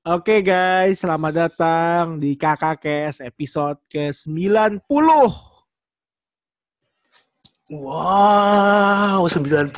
Oke 0.00 0.40
guys, 0.40 1.04
selamat 1.04 1.32
datang 1.36 2.16
di 2.16 2.32
KKKS 2.32 3.20
episode 3.20 3.76
ke-90. 3.92 4.80
Wow, 7.68 9.28
90. 9.28 9.76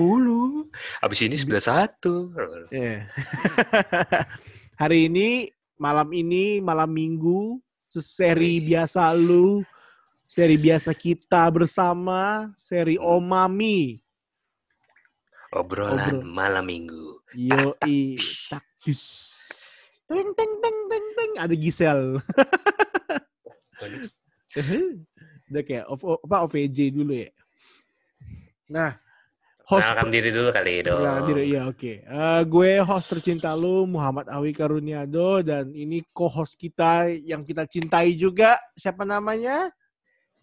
Habis 1.03 1.27
ini 1.27 1.35
91. 1.35 2.71
Yeah. 2.71 3.11
Hari 4.87 5.11
ini, 5.11 5.51
malam 5.75 6.15
ini, 6.15 6.63
malam 6.63 6.95
minggu, 6.95 7.59
seri 7.91 8.63
biasa 8.63 9.11
lu, 9.19 9.67
seri 10.23 10.55
biasa 10.55 10.95
kita 10.95 11.51
bersama, 11.51 12.55
seri 12.63 12.95
Omami. 12.95 13.99
Obrolan 15.51 16.23
Obrol. 16.23 16.31
malam 16.31 16.71
minggu. 16.71 17.19
Yoi, 17.35 18.15
taktis. 18.55 19.32
Teng, 20.13 20.29
teng, 20.37 20.53
teng, 20.61 20.79
teng, 20.93 21.07
teng. 21.17 21.31
Ada 21.41 21.55
Gisel. 21.57 22.21
Udah 25.49 25.63
kayak 25.65 25.89
apa 25.89 26.37
OVJ 26.45 26.93
dulu 26.93 27.17
ya. 27.17 27.33
Nah, 28.69 29.01
host 29.65 29.89
Kenalkan 29.89 30.13
diri 30.13 30.29
dulu 30.29 30.53
kali 30.53 30.85
dong. 30.85 31.01
Ya, 31.01 31.25
diri, 31.25 31.43
iya 31.49 31.65
oke. 31.65 32.05
Eh, 32.05 32.43
gue 32.45 32.71
host 32.85 33.09
tercinta 33.09 33.57
lu 33.57 33.89
Muhammad 33.89 34.29
Awi 34.29 34.53
Karuniado 34.53 35.41
dan 35.41 35.73
ini 35.73 36.05
co-host 36.13 36.61
kita 36.61 37.09
yang 37.09 37.49
kita 37.49 37.65
cintai 37.65 38.13
juga. 38.13 38.61
Siapa 38.77 39.09
namanya? 39.09 39.73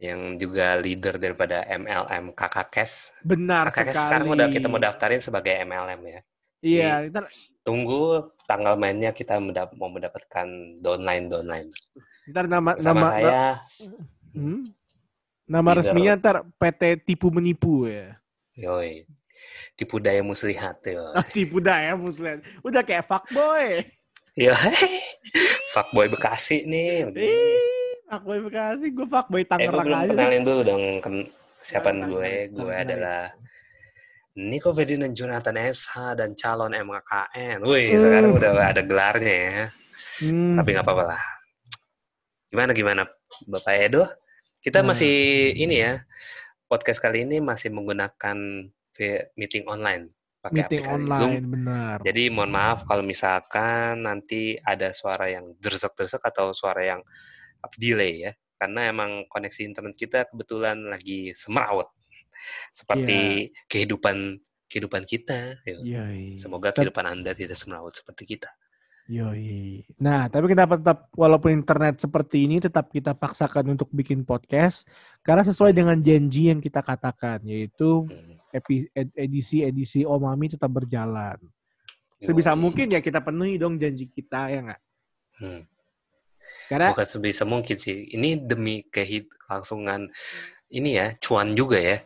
Yang 0.02 0.50
juga 0.50 0.82
leader 0.82 1.22
daripada 1.22 1.62
MLM 1.70 2.34
KKKes. 2.34 3.22
Benar 3.22 3.70
KKKes 3.70 3.94
sekali. 3.94 4.02
sekarang 4.02 4.34
udah 4.34 4.50
kita 4.50 4.66
mau 4.66 4.82
daftarin 4.82 5.22
sebagai 5.22 5.54
MLM 5.62 6.02
ya. 6.10 6.22
Iya, 6.60 7.08
ntar, 7.14 7.30
Tunggu 7.62 8.34
tanggal 8.50 8.74
mainnya 8.74 9.14
kita 9.14 9.38
mendap- 9.38 9.78
mau 9.78 9.94
mendapatkan 9.94 10.48
downline 10.82 11.30
downline. 11.30 11.70
ntar 12.26 12.46
nama 12.46 12.74
Bersama 12.74 12.98
nama 12.98 13.08
saya 13.10 13.44
hmm? 14.34 14.62
nama 15.46 15.70
Leader. 15.70 15.78
resminya 15.86 16.14
ntar 16.18 16.36
PT 16.58 16.82
tipu 17.06 17.30
menipu 17.30 17.86
ya. 17.86 18.18
Yoi. 18.58 19.06
Tipu 19.74 20.02
daya 20.02 20.20
muslihat 20.20 20.82
yo. 20.84 21.00
Ah, 21.18 21.24
tipu 21.24 21.62
dah 21.62 21.78
ya 21.80 21.94
Muslim. 21.94 22.42
Udah 22.60 22.82
kayak 22.82 23.06
fuckboy. 23.08 23.86
Yo, 24.36 24.52
fuckboy 25.72 26.08
Bekasi 26.08 26.64
nih. 26.64 27.08
Ih, 27.12 27.60
fuckboy 28.08 28.40
Bekasi, 28.44 28.88
gue 28.90 29.08
fuckboy 29.08 29.42
Eh, 29.42 29.44
gue 29.44 29.52
Tangerang 29.52 29.86
belum 29.88 30.00
aja. 30.00 30.12
kenalin 30.12 30.44
dulu 30.44 30.62
dong 30.64 30.84
siapa 31.60 31.90
gue. 31.94 32.32
Gue 32.52 32.74
adalah 32.74 33.32
Niko 34.38 34.72
Ferdinand 34.72 35.12
Jonathan 35.18 35.58
SH 35.58 36.16
dan 36.16 36.38
calon 36.38 36.72
MKKN. 36.72 37.66
Wih, 37.66 37.98
Uh. 37.98 38.00
sekarang 38.00 38.32
udah 38.36 38.52
ada 38.72 38.82
gelarnya 38.86 39.36
ya. 39.50 39.64
Hmm. 40.24 40.56
Tapi 40.56 40.70
nggak 40.74 40.86
apa-apa 40.86 41.04
lah. 41.16 41.24
Gimana 42.50 42.72
gimana 42.72 43.02
Bapak 43.46 43.74
Edo? 43.78 44.04
Kita 44.60 44.80
Nah. 44.82 44.94
masih 44.94 45.14
ini 45.54 45.82
ya. 45.82 46.02
Podcast 46.70 47.02
kali 47.02 47.26
ini 47.26 47.42
masih 47.42 47.74
menggunakan 47.74 48.38
meeting 49.34 49.64
online 49.66 50.12
pakai 50.40 50.56
meeting 50.56 50.82
aplikasi 50.84 51.04
Zoom. 51.20 51.32
online 51.36 51.48
benar. 51.52 51.96
Jadi 52.06 52.24
mohon 52.32 52.52
maaf 52.52 52.80
kalau 52.88 53.04
misalkan 53.04 54.04
nanti 54.04 54.56
ada 54.60 54.92
suara 54.92 55.28
yang 55.28 55.56
dersek-dersek 55.60 56.20
atau 56.22 56.52
suara 56.56 56.84
yang 56.86 57.02
up 57.60 57.74
delay 57.76 58.30
ya. 58.30 58.32
Karena 58.56 58.92
emang 58.92 59.24
koneksi 59.28 59.62
internet 59.66 59.96
kita 59.96 60.28
kebetulan 60.32 60.80
lagi 60.88 61.32
semerawut. 61.32 61.88
Seperti 62.72 63.50
kehidupan 63.68 64.40
kehidupan 64.70 65.04
kita. 65.04 65.58
ya. 65.66 65.78
Yoi. 65.82 66.38
Semoga 66.38 66.70
Tep- 66.70 66.86
kehidupan 66.90 67.06
Anda 67.10 67.34
tidak 67.34 67.58
semerawut 67.58 67.98
seperti 67.98 68.38
kita. 68.38 68.50
Yoi. 69.10 69.82
Nah, 69.98 70.30
tapi 70.30 70.46
kenapa 70.54 70.78
tetap 70.78 71.10
walaupun 71.18 71.50
internet 71.50 71.98
seperti 71.98 72.46
ini 72.46 72.62
tetap 72.62 72.94
kita 72.94 73.18
paksakan 73.18 73.74
untuk 73.74 73.90
bikin 73.90 74.22
podcast 74.22 74.86
karena 75.26 75.42
sesuai 75.42 75.74
dengan 75.74 75.98
janji 75.98 76.54
yang 76.54 76.62
kita 76.62 76.86
katakan 76.86 77.42
yaitu 77.42 78.06
Hmm. 78.06 78.38
edisi-edisi 79.14 80.06
Omami 80.06 80.54
tetap 80.54 80.70
berjalan. 80.70 81.42
Sebisa 82.22 82.54
Yoi. 82.54 82.62
mungkin 82.62 82.86
ya 82.94 83.02
kita 83.02 83.26
penuhi 83.26 83.58
dong 83.58 83.82
janji 83.82 84.06
kita 84.06 84.54
ya 84.54 84.60
nggak? 84.70 84.82
Hmm. 85.42 85.62
Karena 86.70 86.94
Bukan 86.94 87.08
sebisa 87.10 87.46
mungkin 87.46 87.78
sih. 87.82 88.10
Ini 88.14 88.46
demi 88.46 88.86
kelangsungan 88.86 90.06
ini 90.70 91.02
ya, 91.02 91.18
cuan 91.18 91.58
juga 91.58 91.78
ya. 91.82 91.98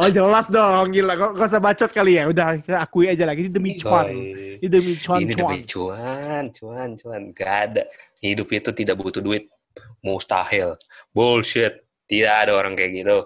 oh 0.00 0.08
jelas 0.08 0.48
dong 0.48 0.96
gila 0.96 1.12
kok 1.12 1.32
gak 1.36 1.48
usah 1.50 1.62
bacot 1.62 1.90
kali 1.92 2.18
ya. 2.18 2.26
Udah 2.26 2.58
kita 2.58 2.78
akui 2.82 3.06
aja 3.06 3.24
lagi 3.28 3.46
ini 3.46 3.52
demi 3.52 3.70
cuan. 3.78 4.06
Ini 4.60 4.66
demi 4.66 4.94
cuan 4.98 5.18
ini 5.22 5.32
cuan. 5.34 5.50
demi 5.54 5.60
cuan, 5.66 6.44
cuan, 6.56 6.88
cuan. 6.98 7.22
Gak 7.36 7.52
ada. 7.70 7.82
Hidup 8.18 8.48
itu 8.50 8.70
tidak 8.74 8.98
butuh 8.98 9.22
duit. 9.22 9.46
Mustahil. 10.02 10.74
Bullshit. 11.14 11.86
Tidak 12.10 12.32
ada 12.32 12.58
orang 12.58 12.74
kayak 12.74 12.92
gitu. 13.04 13.18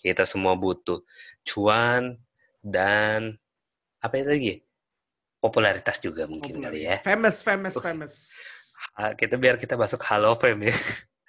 Kita 0.00 0.22
semua 0.22 0.54
butuh 0.54 1.02
cuan 1.42 2.14
dan 2.62 3.34
apa 4.00 4.14
itu 4.20 4.30
lagi? 4.30 4.54
Popularitas 5.40 5.96
juga 5.98 6.28
mungkin 6.28 6.60
kali 6.60 6.84
ya. 6.84 7.00
Famous, 7.00 7.40
famous, 7.40 7.74
famous. 7.80 8.12
Kita 9.16 9.40
biar 9.40 9.56
kita 9.56 9.74
masuk 9.80 10.04
Halo 10.04 10.36
Fame 10.36 10.68
ya. 10.68 10.76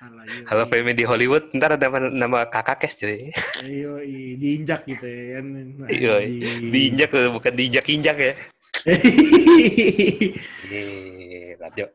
Alah, 0.02 0.26
yoi. 0.26 0.42
Halo 0.50 0.64
Fame 0.66 0.98
di 0.98 1.06
Hollywood. 1.06 1.54
Ntar 1.54 1.78
ada 1.78 1.86
nama, 2.10 2.50
kakak 2.50 2.82
kes 2.82 3.06
jadi. 3.06 3.22
Yoi, 3.62 4.34
diinjak 4.34 4.90
gitu 4.90 5.06
ya 5.06 5.38
kan. 5.38 5.46
Yoi. 5.94 6.42
Anjing. 6.42 6.74
Diinjak 6.74 7.10
tuh, 7.14 7.30
bukan 7.30 7.54
diinjak-injak 7.54 8.18
ya. 8.18 8.34
Radio. 11.62 11.86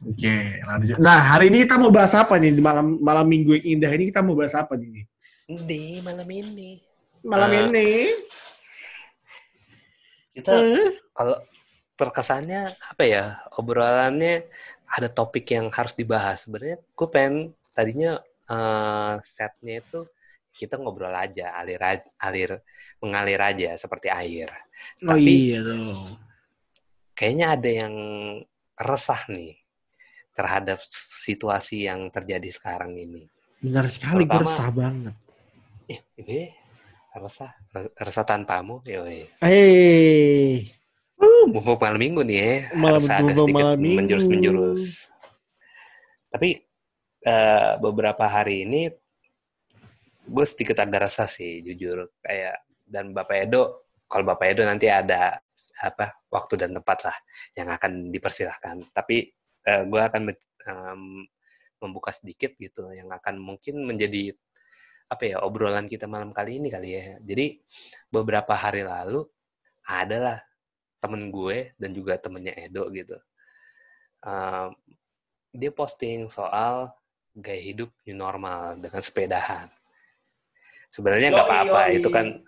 Oke, 0.00 0.32
lanjut. 0.62 0.96
Nah, 1.02 1.18
hari 1.34 1.50
ini 1.50 1.66
kita 1.66 1.76
mau 1.76 1.90
bahas 1.90 2.14
apa 2.14 2.38
nih 2.38 2.54
di 2.54 2.62
malam 2.62 3.02
malam 3.02 3.26
minggu 3.26 3.58
yang 3.58 3.66
indah 3.76 3.90
ini 3.98 4.14
kita 4.14 4.22
mau 4.22 4.38
bahas 4.38 4.54
apa 4.54 4.78
nih? 4.78 5.04
Di 5.66 5.98
malam 6.00 6.24
ini. 6.30 6.78
Malam 7.20 7.50
Ah. 7.52 7.60
ini 7.66 8.08
Kita 10.32 10.56
eh, 10.56 10.96
kalau 11.12 11.36
perkesannya 12.00 12.72
apa 12.72 13.04
ya 13.04 13.44
obrolannya 13.60 14.48
ada 14.90 15.08
topik 15.08 15.46
yang 15.50 15.70
harus 15.70 15.94
dibahas 15.94 16.44
sebenarnya 16.44 16.78
gue 16.82 17.08
pengen 17.08 17.36
tadinya 17.70 18.18
eh, 18.50 19.14
setnya 19.22 19.80
itu 19.80 20.02
kita 20.50 20.76
ngobrol 20.76 21.14
aja 21.14 21.54
alir 21.54 21.78
alir 22.18 22.58
mengalir 22.98 23.38
aja 23.38 23.78
seperti 23.78 24.10
air 24.10 24.50
Oh 25.06 25.14
Tapi- 25.14 25.28
iya 25.52 25.60
dong. 25.62 25.94
kayaknya 27.14 27.46
ada 27.54 27.70
yang 27.70 27.94
resah 28.76 29.22
nih 29.28 29.54
terhadap 30.32 30.80
situasi 31.22 31.84
yang 31.84 32.08
terjadi 32.08 32.48
sekarang 32.48 32.96
ini 32.96 33.28
Benar 33.60 33.92
sekali, 33.92 34.24
gue 34.24 34.32
Pertama- 34.32 34.48
resah 34.48 34.68
banget. 34.72 35.14
eh, 35.86 36.00
eh 36.16 36.48
resah 37.12 37.52
Res- 37.70 37.92
resah 37.94 38.24
tanpamu 38.24 38.80
yoi. 38.88 39.28
Hei, 41.20 41.44
mumpung 41.52 41.76
malam 41.76 42.00
minggu 42.00 42.20
nih 42.24 42.38
ya 42.40 42.52
Malam- 42.74 43.04
harus 43.04 43.04
mumpung 43.08 43.36
sedikit 43.36 43.56
malam 43.60 43.78
minggu. 43.78 43.96
menjurus-menjurus. 44.00 44.80
Tapi 46.32 46.50
eh, 47.20 47.72
beberapa 47.76 48.24
hari 48.24 48.64
ini 48.64 48.88
gue 50.24 50.44
sedikit 50.46 50.80
agak 50.80 51.10
resah 51.10 51.28
sih 51.28 51.60
jujur 51.60 52.08
kayak 52.22 52.62
dan 52.86 53.12
Bapak 53.12 53.36
Edo 53.44 53.84
kalau 54.08 54.24
Bapak 54.24 54.46
Edo 54.48 54.62
nanti 54.64 54.86
ada 54.88 55.36
apa 55.82 56.16
waktu 56.32 56.54
dan 56.56 56.72
tempat 56.72 56.98
lah 57.04 57.16
yang 57.52 57.68
akan 57.68 58.08
dipersilahkan. 58.08 58.88
Tapi 58.96 59.28
eh, 59.68 59.82
gue 59.84 60.00
akan 60.00 60.22
em, 60.64 61.02
membuka 61.80 62.16
sedikit 62.16 62.56
gitu 62.56 62.88
yang 62.96 63.12
akan 63.12 63.36
mungkin 63.36 63.84
menjadi 63.84 64.32
apa 65.10 65.26
ya 65.26 65.36
obrolan 65.42 65.84
kita 65.84 66.06
malam 66.08 66.32
kali 66.32 66.56
ini 66.62 66.72
kali 66.72 66.88
ya. 66.96 67.20
Jadi 67.20 67.60
beberapa 68.08 68.56
hari 68.56 68.86
lalu 68.86 69.26
adalah 69.84 70.38
temen 71.00 71.32
gue 71.32 71.72
dan 71.80 71.90
juga 71.96 72.20
temennya 72.20 72.54
Edo 72.60 72.86
gitu. 72.92 73.16
Um, 74.20 74.76
dia 75.50 75.72
posting 75.72 76.28
soal 76.28 76.92
gaya 77.34 77.58
hidup 77.58 77.90
new 78.04 78.14
normal 78.14 78.76
dengan 78.78 79.00
sepedahan. 79.00 79.68
Sebenarnya 80.92 81.32
nggak 81.32 81.48
apa-apa, 81.48 81.80
itu 81.94 82.08
kan 82.10 82.42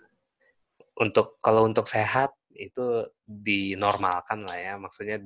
untuk 0.99 1.41
kalau 1.41 1.65
untuk 1.65 1.89
sehat 1.89 2.35
itu 2.53 3.09
dinormalkan 3.25 4.45
lah 4.45 4.59
ya, 4.59 4.73
maksudnya 4.77 5.17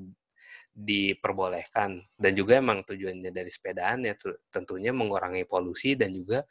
diperbolehkan 0.78 2.06
dan 2.22 2.32
juga 2.38 2.62
emang 2.62 2.86
tujuannya 2.86 3.34
dari 3.34 3.50
sepedaan 3.50 4.06
ya 4.06 4.14
tu- 4.14 4.38
tentunya 4.54 4.94
mengurangi 4.94 5.42
polusi 5.50 5.98
dan 5.98 6.14
juga 6.14 6.46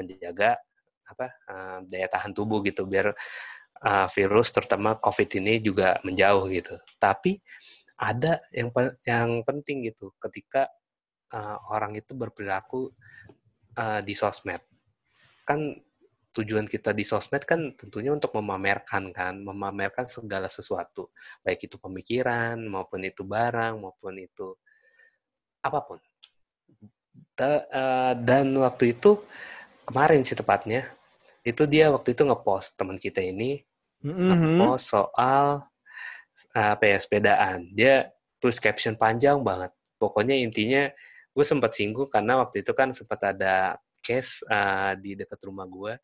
menjaga 0.00 0.56
apa 1.04 1.26
eh, 1.28 1.78
daya 1.84 2.08
tahan 2.08 2.32
tubuh 2.32 2.64
gitu 2.64 2.88
biar 2.88 3.12
uh, 3.82 4.08
virus 4.12 4.52
terutama 4.54 4.96
COVID 4.96 5.28
ini 5.42 5.60
juga 5.60 5.98
menjauh 6.06 6.48
gitu. 6.52 6.76
Tapi 6.96 7.40
ada 7.96 8.44
yang 8.52 8.68
yang 9.08 9.40
penting 9.42 9.88
gitu 9.88 10.12
ketika 10.20 10.68
uh, 11.32 11.56
orang 11.72 11.96
itu 11.96 12.12
berperilaku 12.12 12.92
uh, 13.80 14.00
di 14.04 14.12
sosmed. 14.12 14.60
Kan 15.48 15.80
tujuan 16.36 16.68
kita 16.68 16.92
di 16.92 17.00
sosmed 17.00 17.48
kan 17.48 17.72
tentunya 17.72 18.12
untuk 18.12 18.36
memamerkan 18.36 19.08
kan, 19.16 19.40
memamerkan 19.40 20.04
segala 20.04 20.52
sesuatu, 20.52 21.08
baik 21.40 21.64
itu 21.64 21.80
pemikiran 21.80 22.60
maupun 22.68 23.08
itu 23.08 23.24
barang 23.24 23.80
maupun 23.80 24.20
itu 24.20 24.52
apa 25.64 25.80
pun. 25.80 25.98
Da, 27.36 27.64
uh, 27.68 28.12
dan 28.16 28.52
waktu 28.60 28.96
itu 28.96 29.20
kemarin 29.88 30.20
sih 30.24 30.36
tepatnya 30.36 30.95
itu 31.46 31.62
dia 31.70 31.94
waktu 31.94 32.18
itu 32.18 32.26
ngepost 32.26 32.74
teman 32.74 32.98
kita 32.98 33.22
ini 33.22 33.62
mm-hmm. 34.02 34.58
ngepost 34.58 34.90
soal 34.90 35.62
apa 36.52 36.84
ya 36.84 36.98
sepedaan. 36.98 37.70
Dia 37.72 38.10
tulis 38.42 38.58
caption 38.58 38.98
panjang 38.98 39.40
banget. 39.46 39.70
Pokoknya 39.96 40.34
intinya 40.34 40.90
gue 41.32 41.44
sempat 41.46 41.72
singgung 41.78 42.10
karena 42.10 42.42
waktu 42.42 42.66
itu 42.66 42.74
kan 42.74 42.90
sempat 42.92 43.32
ada 43.32 43.78
case 44.02 44.42
uh, 44.50 44.98
di 44.98 45.14
dekat 45.14 45.38
rumah 45.46 45.64
gue 45.70 45.96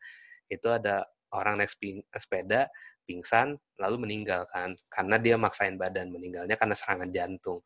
itu 0.49 0.67
ada 0.69 1.05
orang 1.33 1.61
naik 1.61 1.73
sepeda 2.13 2.69
pingsan 3.03 3.57
lalu 3.81 4.05
meninggal 4.07 4.45
kan 4.47 4.77
karena 4.87 5.17
dia 5.17 5.35
maksain 5.35 5.75
badan 5.75 6.13
meninggalnya 6.13 6.55
karena 6.55 6.73
serangan 6.77 7.09
jantung. 7.11 7.59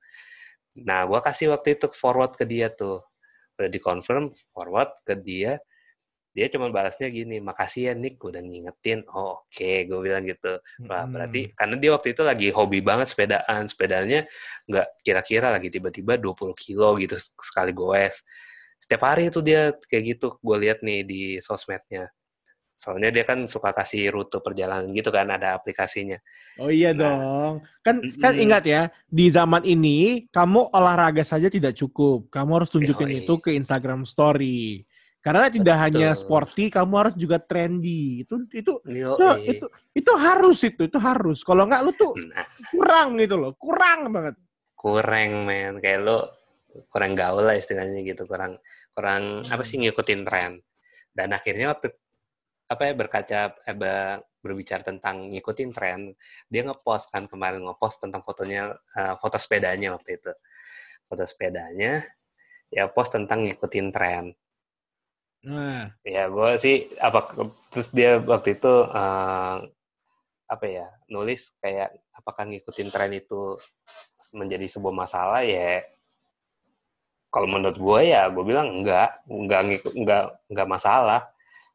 Nah, 0.83 1.05
gue 1.05 1.19
kasih 1.21 1.53
waktu 1.53 1.77
itu 1.77 1.89
forward 1.93 2.33
ke 2.33 2.45
dia 2.45 2.73
tuh 2.73 3.05
udah 3.57 3.69
dikonfirm 3.69 4.33
forward 4.53 4.93
ke 5.01 5.17
dia 5.17 5.57
dia 6.37 6.53
cuma 6.53 6.69
balasnya 6.69 7.09
gini 7.09 7.41
makasih 7.41 7.89
ya 7.89 7.93
Nick 7.97 8.21
udah 8.21 8.45
ngingetin 8.45 9.01
oh 9.09 9.41
oke 9.41 9.49
okay. 9.49 9.89
gue 9.89 9.97
bilang 9.97 10.21
gitu 10.21 10.61
Wah, 10.85 11.09
berarti 11.09 11.49
karena 11.57 11.75
dia 11.81 11.91
waktu 11.97 12.13
itu 12.13 12.21
lagi 12.21 12.47
hobi 12.53 12.85
banget 12.85 13.09
sepedaan 13.09 13.65
sepedanya 13.65 14.21
nggak 14.69 15.01
kira-kira 15.01 15.49
lagi 15.49 15.73
tiba-tiba 15.73 16.21
20 16.21 16.53
kilo 16.53 16.93
gitu 17.01 17.17
sekali 17.41 17.73
goes 17.73 18.21
setiap 18.77 19.01
hari 19.09 19.33
itu 19.33 19.41
dia 19.41 19.73
kayak 19.89 20.03
gitu 20.13 20.37
gue 20.37 20.57
lihat 20.61 20.85
nih 20.85 21.01
di 21.01 21.21
sosmednya 21.41 22.13
Soalnya 22.77 23.09
dia 23.09 23.25
kan 23.25 23.49
suka 23.49 23.73
kasih 23.73 24.13
rute 24.13 24.37
perjalanan 24.37 24.93
gitu 24.93 25.09
kan, 25.09 25.25
ada 25.33 25.57
aplikasinya. 25.57 26.21
Oh 26.61 26.69
iya 26.69 26.93
nah, 26.93 27.09
dong. 27.09 27.53
Kan 27.81 28.05
mm, 28.05 28.21
kan 28.21 28.37
ingat 28.37 28.63
ya, 28.69 28.81
di 29.09 29.33
zaman 29.33 29.65
ini 29.65 30.29
kamu 30.29 30.69
olahraga 30.69 31.25
saja 31.25 31.49
tidak 31.49 31.73
cukup. 31.73 32.29
Kamu 32.29 32.61
harus 32.61 32.69
tunjukin 32.69 33.09
Yoi. 33.09 33.19
itu 33.25 33.33
ke 33.41 33.57
Instagram 33.57 34.05
story. 34.05 34.85
Karena 35.27 35.51
tidak 35.51 35.75
Betul. 35.75 35.83
hanya 35.83 36.09
sporty, 36.15 36.63
kamu 36.71 36.93
harus 36.95 37.15
juga 37.19 37.35
trendy. 37.35 38.23
Itu 38.23 38.47
itu 38.47 38.79
itu, 38.87 39.27
itu 39.43 39.65
itu 39.91 40.11
harus 40.15 40.59
itu, 40.63 40.81
itu 40.87 40.99
harus. 41.03 41.43
Kalau 41.43 41.67
enggak 41.67 41.83
lu 41.83 41.91
tuh 41.91 42.15
nah. 42.31 42.47
kurang 42.71 43.19
gitu 43.19 43.35
loh, 43.35 43.51
kurang 43.59 44.07
banget. 44.07 44.39
Kurang 44.79 45.43
men, 45.43 45.83
kayak 45.83 45.99
lu 45.99 46.17
kurang 46.87 47.11
gaul 47.19 47.43
lah 47.43 47.59
istilahnya 47.59 48.07
gitu, 48.07 48.23
kurang 48.23 48.55
kurang 48.95 49.43
apa 49.51 49.67
sih 49.67 49.75
ngikutin 49.83 50.23
tren. 50.23 50.63
Dan 51.11 51.35
akhirnya 51.35 51.75
waktu 51.75 51.91
apa 52.71 52.81
ya 52.87 52.93
berkaca 52.95 53.39
eh, 53.67 53.77
berbicara 54.39 54.87
tentang 54.87 55.27
ngikutin 55.35 55.75
tren, 55.75 56.15
dia 56.47 56.63
ngepost 56.63 57.11
kan 57.11 57.27
kemarin 57.27 57.67
ngepost 57.67 57.99
tentang 57.99 58.23
fotonya 58.23 58.79
uh, 58.95 59.19
foto 59.19 59.35
sepedanya 59.35 59.91
waktu 59.91 60.23
itu. 60.23 60.31
Foto 61.03 61.27
sepedanya 61.27 61.99
ya 62.71 62.87
post 62.87 63.11
tentang 63.11 63.43
ngikutin 63.43 63.91
tren. 63.91 64.31
Nah. 65.45 65.93
Ya 66.01 66.31
gue 66.31 66.49
sih 66.57 66.89
apa 66.97 67.29
terus 67.69 67.93
dia 67.93 68.17
waktu 68.17 68.57
itu 68.57 68.73
uh, 68.89 69.61
apa 70.47 70.65
ya 70.65 70.87
nulis 71.11 71.53
kayak 71.61 71.93
apakah 72.15 72.47
ngikutin 72.47 72.89
tren 72.89 73.11
itu 73.13 73.59
menjadi 74.33 74.65
sebuah 74.65 74.95
masalah 74.95 75.43
ya 75.43 75.83
kalau 77.29 77.47
menurut 77.51 77.77
gue 77.77 77.99
ya 78.09 78.31
gue 78.31 78.43
bilang 78.43 78.81
enggak 78.81 79.21
enggak 79.27 79.61
ngikut 79.67 79.93
enggak 79.93 80.23
enggak 80.49 80.67
masalah 80.67 81.21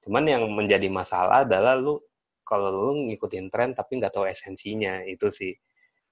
Cuman 0.03 0.27
yang 0.27 0.43
menjadi 0.51 0.91
masalah 0.91 1.47
adalah 1.47 1.79
lu 1.79 2.03
kalau 2.43 2.69
lu 2.75 2.91
ngikutin 3.09 3.47
tren 3.49 3.71
tapi 3.73 4.03
nggak 4.03 4.13
tahu 4.13 4.27
esensinya 4.27 5.07
itu 5.07 5.31
sih. 5.31 5.55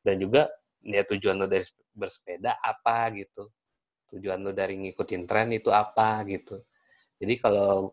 Dan 0.01 0.23
juga 0.23 0.47
ya 0.87 1.03
tujuan 1.05 1.43
lu 1.43 1.47
dari 1.51 1.67
bersepeda 1.93 2.57
apa 2.63 3.11
gitu. 3.19 3.51
Tujuan 4.15 4.47
lu 4.47 4.55
dari 4.55 4.79
ngikutin 4.79 5.27
tren 5.27 5.51
itu 5.51 5.75
apa 5.75 6.23
gitu. 6.31 6.63
Jadi 7.21 7.35
kalau 7.37 7.93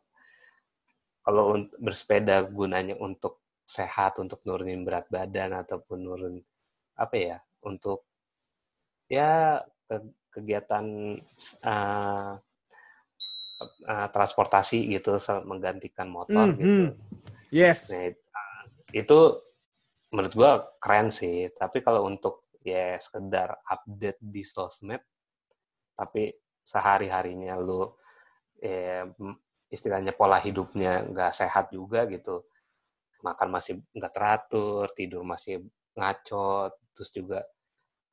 kalau 1.27 1.59
bersepeda 1.75 2.39
gunanya 2.47 2.95
untuk 2.95 3.43
sehat, 3.67 4.15
untuk 4.23 4.39
nurunin 4.47 4.87
berat 4.87 5.11
badan 5.11 5.59
ataupun 5.59 5.99
nurun 5.99 6.35
apa 6.95 7.15
ya, 7.19 7.37
untuk 7.67 8.07
ya 9.11 9.59
kegiatan 10.31 11.19
uh, 11.67 12.39
uh, 13.91 14.07
transportasi 14.15 14.87
gitu 14.95 15.19
menggantikan 15.43 16.07
motor 16.07 16.47
mm, 16.47 16.55
gitu. 16.55 16.75
Yes. 17.51 17.91
Nah, 17.91 18.15
itu 18.95 19.19
menurut 20.15 20.31
gua 20.31 20.51
keren 20.79 21.11
sih. 21.11 21.51
Tapi 21.51 21.83
kalau 21.83 22.07
untuk 22.07 22.47
ya 22.63 22.95
sekedar 23.03 23.59
update 23.67 24.23
di 24.23 24.47
sosmed, 24.47 25.03
tapi 25.91 26.31
sehari-harinya 26.63 27.59
lu 27.59 27.87
ya, 28.61 29.07
istilahnya 29.67 30.15
pola 30.15 30.39
hidupnya 30.39 31.05
nggak 31.07 31.31
sehat 31.35 31.71
juga 31.73 32.07
gitu. 32.07 32.45
Makan 33.23 33.49
masih 33.49 33.81
nggak 33.95 34.13
teratur, 34.13 34.91
tidur 34.93 35.23
masih 35.25 35.65
ngaco, 35.97 36.71
terus 36.93 37.09
juga 37.11 37.39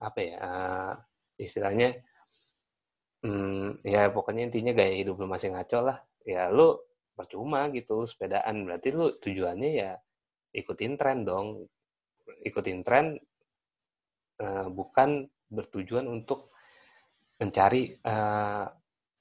apa 0.00 0.20
ya 0.20 0.36
uh, 0.40 0.92
istilahnya 1.40 1.96
hmm, 3.24 3.84
ya 3.86 4.10
pokoknya 4.12 4.50
intinya 4.50 4.72
gaya 4.76 4.94
hidup 5.00 5.20
lu 5.20 5.26
masih 5.30 5.52
ngaco 5.54 5.78
lah. 5.84 5.98
Ya 6.24 6.48
lu 6.50 6.80
percuma 7.14 7.70
gitu 7.70 8.04
sepedaan. 8.08 8.64
Berarti 8.66 8.88
lu 8.92 9.14
tujuannya 9.20 9.70
ya 9.70 9.90
ikutin 10.56 10.96
tren 10.98 11.22
dong. 11.28 11.68
Ikutin 12.44 12.80
tren 12.82 13.20
uh, 14.40 14.68
bukan 14.72 15.28
bertujuan 15.52 16.08
untuk 16.08 16.50
mencari 17.38 17.98
uh, 18.02 18.66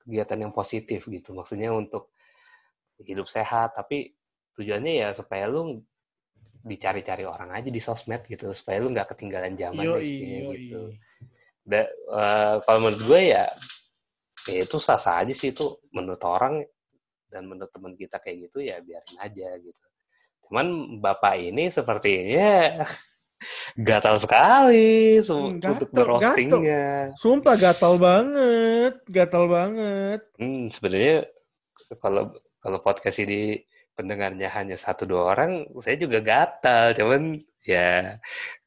kegiatan 0.04 0.40
yang 0.48 0.54
positif 0.54 1.08
gitu 1.08 1.32
maksudnya 1.32 1.72
untuk 1.72 2.12
hidup 3.02 3.28
sehat 3.28 3.74
tapi 3.74 4.14
tujuannya 4.54 4.94
ya 5.04 5.10
supaya 5.12 5.50
lu 5.50 5.82
dicari-cari 6.64 7.28
orang 7.28 7.52
aja 7.52 7.68
di 7.68 7.82
sosmed 7.82 8.24
gitu 8.24 8.56
supaya 8.56 8.80
lu 8.80 8.96
nggak 8.96 9.12
ketinggalan 9.12 9.58
zaman 9.60 9.84
yoi, 9.84 10.00
istinya 10.00 10.40
yoi. 10.48 10.56
gitu. 10.56 10.82
Da, 11.64 11.88
uh, 12.12 12.56
kalau 12.64 12.80
menurut 12.88 13.04
gue 13.08 13.22
ya 13.36 13.46
ya 14.48 14.60
itu 14.68 14.78
sah 14.80 15.00
sah 15.00 15.24
aja 15.24 15.32
sih 15.32 15.56
itu 15.56 15.80
menurut 15.96 16.20
orang 16.28 16.64
dan 17.32 17.48
menurut 17.48 17.72
teman 17.72 17.96
kita 17.96 18.20
kayak 18.20 18.48
gitu 18.48 18.64
ya 18.64 18.84
biarin 18.84 19.18
aja 19.20 19.48
gitu 19.60 19.84
cuman 20.48 21.00
bapak 21.00 21.40
ini 21.40 21.72
sepertinya 21.72 22.84
gatal 23.78 24.16
sekali 24.22 25.20
hmm, 25.20 25.60
gatal, 25.60 25.72
untuk 25.74 25.90
berroastingnya. 25.94 27.14
Sumpah 27.18 27.56
gatal 27.56 27.98
banget, 27.98 28.94
gatal 29.10 29.46
banget. 29.50 30.22
Hmm, 30.38 30.68
sebenarnya 30.70 31.28
kalau 32.02 32.34
kalau 32.64 32.80
podcast 32.80 33.20
ini 33.24 33.62
pendengarnya 33.94 34.50
hanya 34.54 34.80
satu 34.80 35.06
dua 35.06 35.36
orang, 35.36 35.68
saya 35.84 36.00
juga 36.00 36.24
gatal. 36.24 36.98
Cuman 36.98 37.42
ya 37.66 38.18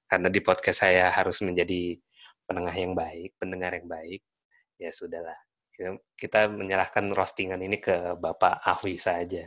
karena 0.07 0.29
di 0.31 0.41
podcast 0.41 0.87
saya 0.87 1.11
harus 1.11 1.43
menjadi 1.43 1.99
penengah 2.47 2.77
yang 2.77 2.95
baik, 2.95 3.35
pendengar 3.41 3.75
yang 3.75 3.91
baik, 3.91 4.23
ya 4.79 4.95
sudahlah 4.95 5.37
kita 6.17 6.49
menyerahkan 6.49 7.05
roastingan 7.12 7.61
ini 7.61 7.77
ke 7.77 8.17
Bapak 8.17 8.65
Ahwi 8.65 8.97
saja. 8.97 9.45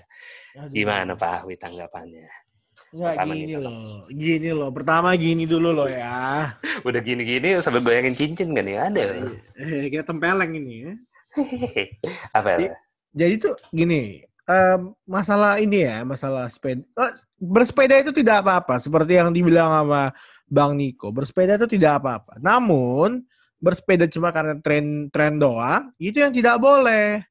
Gimana 0.70 1.18
Pak 1.18 1.44
Ahwi 1.44 1.58
tanggapannya? 1.58 2.49
Enggak 2.89 3.15
gini 3.22 3.55
loh, 3.55 4.10
gini 4.10 4.50
loh. 4.50 4.69
Pertama 4.74 5.13
gini 5.13 5.46
dulu 5.46 5.69
loh 5.69 5.86
ya. 5.86 6.53
Udah 6.88 7.01
gini-gini 7.01 7.62
sambil 7.62 7.86
goyangin 7.86 8.17
cincin 8.17 8.58
kan 8.58 8.65
ya 8.65 8.89
ada. 8.89 9.29
Eh, 9.62 9.93
kayak 9.93 10.10
tempeleng 10.10 10.58
ini 10.58 10.89
ya. 10.89 10.93
Apa 12.38 12.58
ya? 12.58 12.74
Jadi 13.13 13.34
tuh 13.46 13.53
gini, 13.69 14.25
um, 14.50 14.98
masalah 15.05 15.62
ini 15.62 15.86
ya, 15.86 16.01
masalah 16.01 16.50
sepeda. 16.50 16.81
Uh, 16.98 17.13
bersepeda 17.38 18.01
itu 18.01 18.10
tidak 18.10 18.41
apa-apa, 18.41 18.81
seperti 18.81 19.22
yang 19.22 19.29
dibilang 19.29 19.69
sama 19.69 20.03
Bang 20.50 20.74
Niko. 20.74 21.13
Bersepeda 21.13 21.62
itu 21.62 21.69
tidak 21.77 22.01
apa-apa. 22.01 22.41
Namun 22.41 23.22
bersepeda 23.62 24.10
cuma 24.10 24.34
karena 24.34 24.58
tren 24.65 25.13
tren 25.13 25.38
doang, 25.38 25.93
itu 26.01 26.25
yang 26.25 26.34
tidak 26.34 26.58
boleh. 26.58 27.22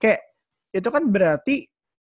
Kayak 0.00 0.24
itu 0.72 0.88
kan 0.88 1.04
berarti 1.08 1.68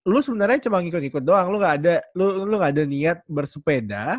lu 0.09 0.19
sebenarnya 0.25 0.65
cuma 0.65 0.81
ngikut-ngikut 0.81 1.21
doang, 1.21 1.53
lu 1.53 1.61
nggak 1.61 1.75
ada 1.85 1.95
lu 2.17 2.49
lu 2.49 2.55
nggak 2.57 2.73
ada 2.73 2.83
niat 2.89 3.21
bersepeda 3.29 4.17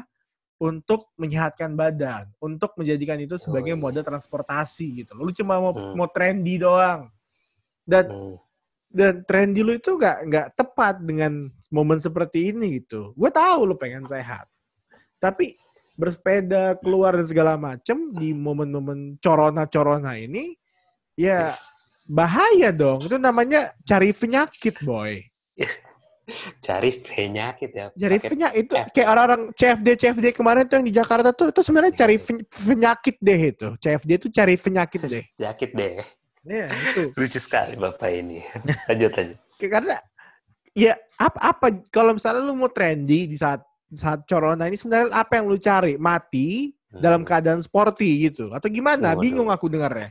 untuk 0.60 1.10
menyehatkan 1.16 1.74
badan, 1.74 2.30
untuk 2.38 2.76
menjadikan 2.76 3.18
itu 3.18 3.40
sebagai 3.40 3.74
oh, 3.74 3.78
iya. 3.80 3.82
mode 3.82 4.00
transportasi 4.06 5.02
gitu. 5.02 5.18
Lu 5.18 5.34
cuma 5.34 5.58
mau 5.58 5.72
hmm. 5.74 5.98
mau 5.98 6.06
trendy 6.06 6.60
doang. 6.60 7.10
Dan 7.82 8.06
hmm. 8.06 8.36
dan 8.92 9.14
trendy 9.26 9.66
lu 9.66 9.74
itu 9.74 9.98
nggak 9.98 10.18
nggak 10.30 10.46
tepat 10.54 11.02
dengan 11.02 11.50
momen 11.72 11.98
seperti 11.98 12.54
ini 12.54 12.78
gitu. 12.78 13.16
Gue 13.18 13.32
tahu 13.32 13.72
lu 13.72 13.74
pengen 13.74 14.06
sehat. 14.06 14.46
Tapi 15.16 15.56
bersepeda 16.00 16.80
keluar 16.80 17.12
dan 17.16 17.26
segala 17.28 17.52
macem 17.60 18.12
di 18.16 18.32
momen-momen 18.32 19.20
corona-corona 19.20 20.16
ini 20.16 20.56
ya 21.12 21.52
bahaya 22.08 22.72
dong 22.72 23.04
itu 23.04 23.20
namanya 23.20 23.68
cari 23.84 24.16
penyakit 24.16 24.80
boy 24.80 25.20
cari 26.66 26.90
penyakit 27.02 27.70
ya 27.74 27.86
cari 27.90 28.18
penyakit 28.22 28.58
itu 28.68 28.74
kayak 28.94 29.08
orang-orang 29.10 29.42
CFD 29.58 29.88
CFD 29.98 30.26
kemarin 30.30 30.64
tuh 30.70 30.78
yang 30.78 30.86
di 30.86 30.94
Jakarta 30.94 31.34
tuh 31.34 31.50
itu 31.50 31.60
sebenarnya 31.66 31.92
cari 31.98 32.16
penyakit 32.54 33.16
deh 33.18 33.40
itu 33.50 33.68
CFD 33.82 34.10
itu 34.14 34.28
cari 34.30 34.54
penyakit 34.54 35.00
deh 35.10 35.24
penyakit 35.38 35.70
deh 35.74 35.94
Iya, 36.40 36.72
itu. 36.72 37.12
Lucu 37.20 37.36
sekali 37.36 37.76
Bapak 37.76 38.08
ini. 38.08 38.40
Lanjut 38.88 39.12
aja. 39.12 39.36
Karena 39.60 39.96
ya 40.72 40.96
apa 41.20 41.36
apa 41.52 41.66
kalau 41.92 42.16
misalnya 42.16 42.40
lu 42.48 42.56
mau 42.56 42.72
trendy 42.72 43.28
di 43.28 43.36
saat 43.36 43.60
saat 43.92 44.24
corona 44.24 44.64
ini 44.64 44.80
sebenarnya 44.80 45.12
apa 45.12 45.36
yang 45.36 45.52
lu 45.52 45.60
cari? 45.60 46.00
Mati 46.00 46.72
dalam 46.88 47.22
Hmm. 47.22 47.28
keadaan 47.28 47.60
sporty 47.60 48.32
gitu 48.32 48.56
atau 48.56 48.72
gimana? 48.72 49.12
Bingung 49.20 49.52
aku 49.52 49.68
dengarnya. 49.68 50.08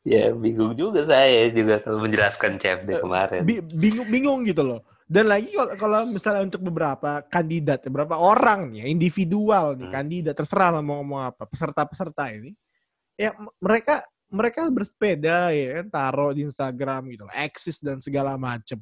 Ya 0.00 0.32
bingung 0.32 0.72
juga 0.72 1.04
saya 1.04 1.52
juga 1.52 1.76
kalau 1.84 2.00
menjelaskan 2.00 2.56
CFD 2.56 3.04
kemarin. 3.04 3.44
Bi- 3.44 3.60
bingung 3.60 4.08
bingung 4.08 4.40
gitu 4.48 4.64
loh. 4.64 4.80
Dan 5.04 5.26
lagi 5.28 5.52
kalau 5.52 5.74
kalau 5.76 5.98
misalnya 6.08 6.46
untuk 6.46 6.62
beberapa 6.64 7.20
kandidat, 7.26 7.84
beberapa 7.84 8.16
orang 8.16 8.70
nih, 8.72 8.78
ya, 8.80 8.86
individual 8.88 9.74
nih 9.76 9.90
Hmm. 9.90 9.96
kandidat 10.00 10.34
terserah 10.38 10.70
lah 10.78 10.80
mau 10.80 11.02
ngomong 11.02 11.34
apa, 11.34 11.42
peserta-peserta 11.50 12.30
ini, 12.32 12.54
ya 13.18 13.34
mereka 13.58 14.06
mereka 14.30 14.70
bersepeda 14.70 15.50
ya 15.50 15.82
kan, 15.82 15.86
taruh 15.90 16.30
di 16.30 16.46
Instagram 16.46 17.10
gitu, 17.10 17.26
eksis 17.34 17.82
dan 17.82 17.98
segala 17.98 18.38
macem. 18.38 18.78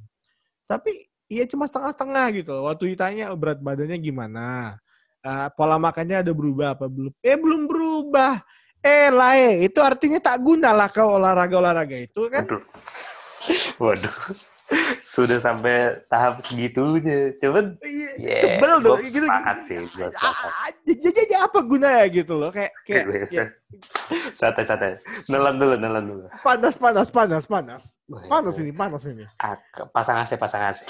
Tapi 0.68 0.92
ya 1.26 1.48
cuma 1.48 1.64
setengah-setengah 1.64 2.26
gitu. 2.44 2.52
loh. 2.52 2.68
Waktu 2.68 2.92
ditanya 2.94 3.32
berat 3.32 3.58
badannya 3.58 3.96
gimana, 3.96 4.76
eh, 5.24 5.48
pola 5.56 5.80
makannya 5.80 6.22
ada 6.22 6.32
berubah 6.36 6.76
apa 6.76 6.86
belum? 6.86 7.10
Eh 7.24 7.34
belum 7.40 7.64
berubah. 7.66 8.44
Eh 8.82 9.10
lah, 9.10 9.34
eh, 9.34 9.66
itu 9.66 9.80
artinya 9.82 10.22
tak 10.22 10.38
guna 10.38 10.70
lah 10.70 10.88
kau 10.88 11.18
olahraga-olahraga 11.18 11.98
itu 11.98 12.30
kan. 12.30 12.46
Waduh. 12.46 12.62
Waduh. 13.82 14.16
Sudah 15.08 15.40
sampai 15.40 15.96
tahap 16.12 16.44
segitunya. 16.44 17.32
Cuman 17.40 17.80
Iya, 17.80 18.10
ya 18.20 18.36
sebel 18.44 18.72
tuh 18.84 19.00
gitu. 19.00 19.24
sepakat 19.24 19.56
sih. 19.64 19.76
Gue 19.80 20.08
sepakat. 20.12 20.50
Ah, 20.52 20.68
Jadi 20.84 21.08
jadi 21.08 21.34
apa 21.40 21.58
gunanya 21.64 22.04
gitu 22.12 22.36
loh 22.36 22.52
kayak 22.52 22.72
kayak 22.84 23.32
ya, 23.32 23.48
Santai-santai. 24.38 25.00
Nelan 25.26 25.56
dulu, 25.56 25.74
nelan 25.80 26.04
dulu. 26.04 26.24
panas 26.44 26.76
panas 26.76 27.08
panas 27.08 27.44
panas 27.48 27.82
panas 28.28 28.54
ini 28.60 28.70
panas 28.70 29.02
ini. 29.08 29.24
Ah, 29.40 29.56
pasang 29.88 30.20
AC, 30.20 30.36
pasang 30.36 30.60
AC. 30.68 30.84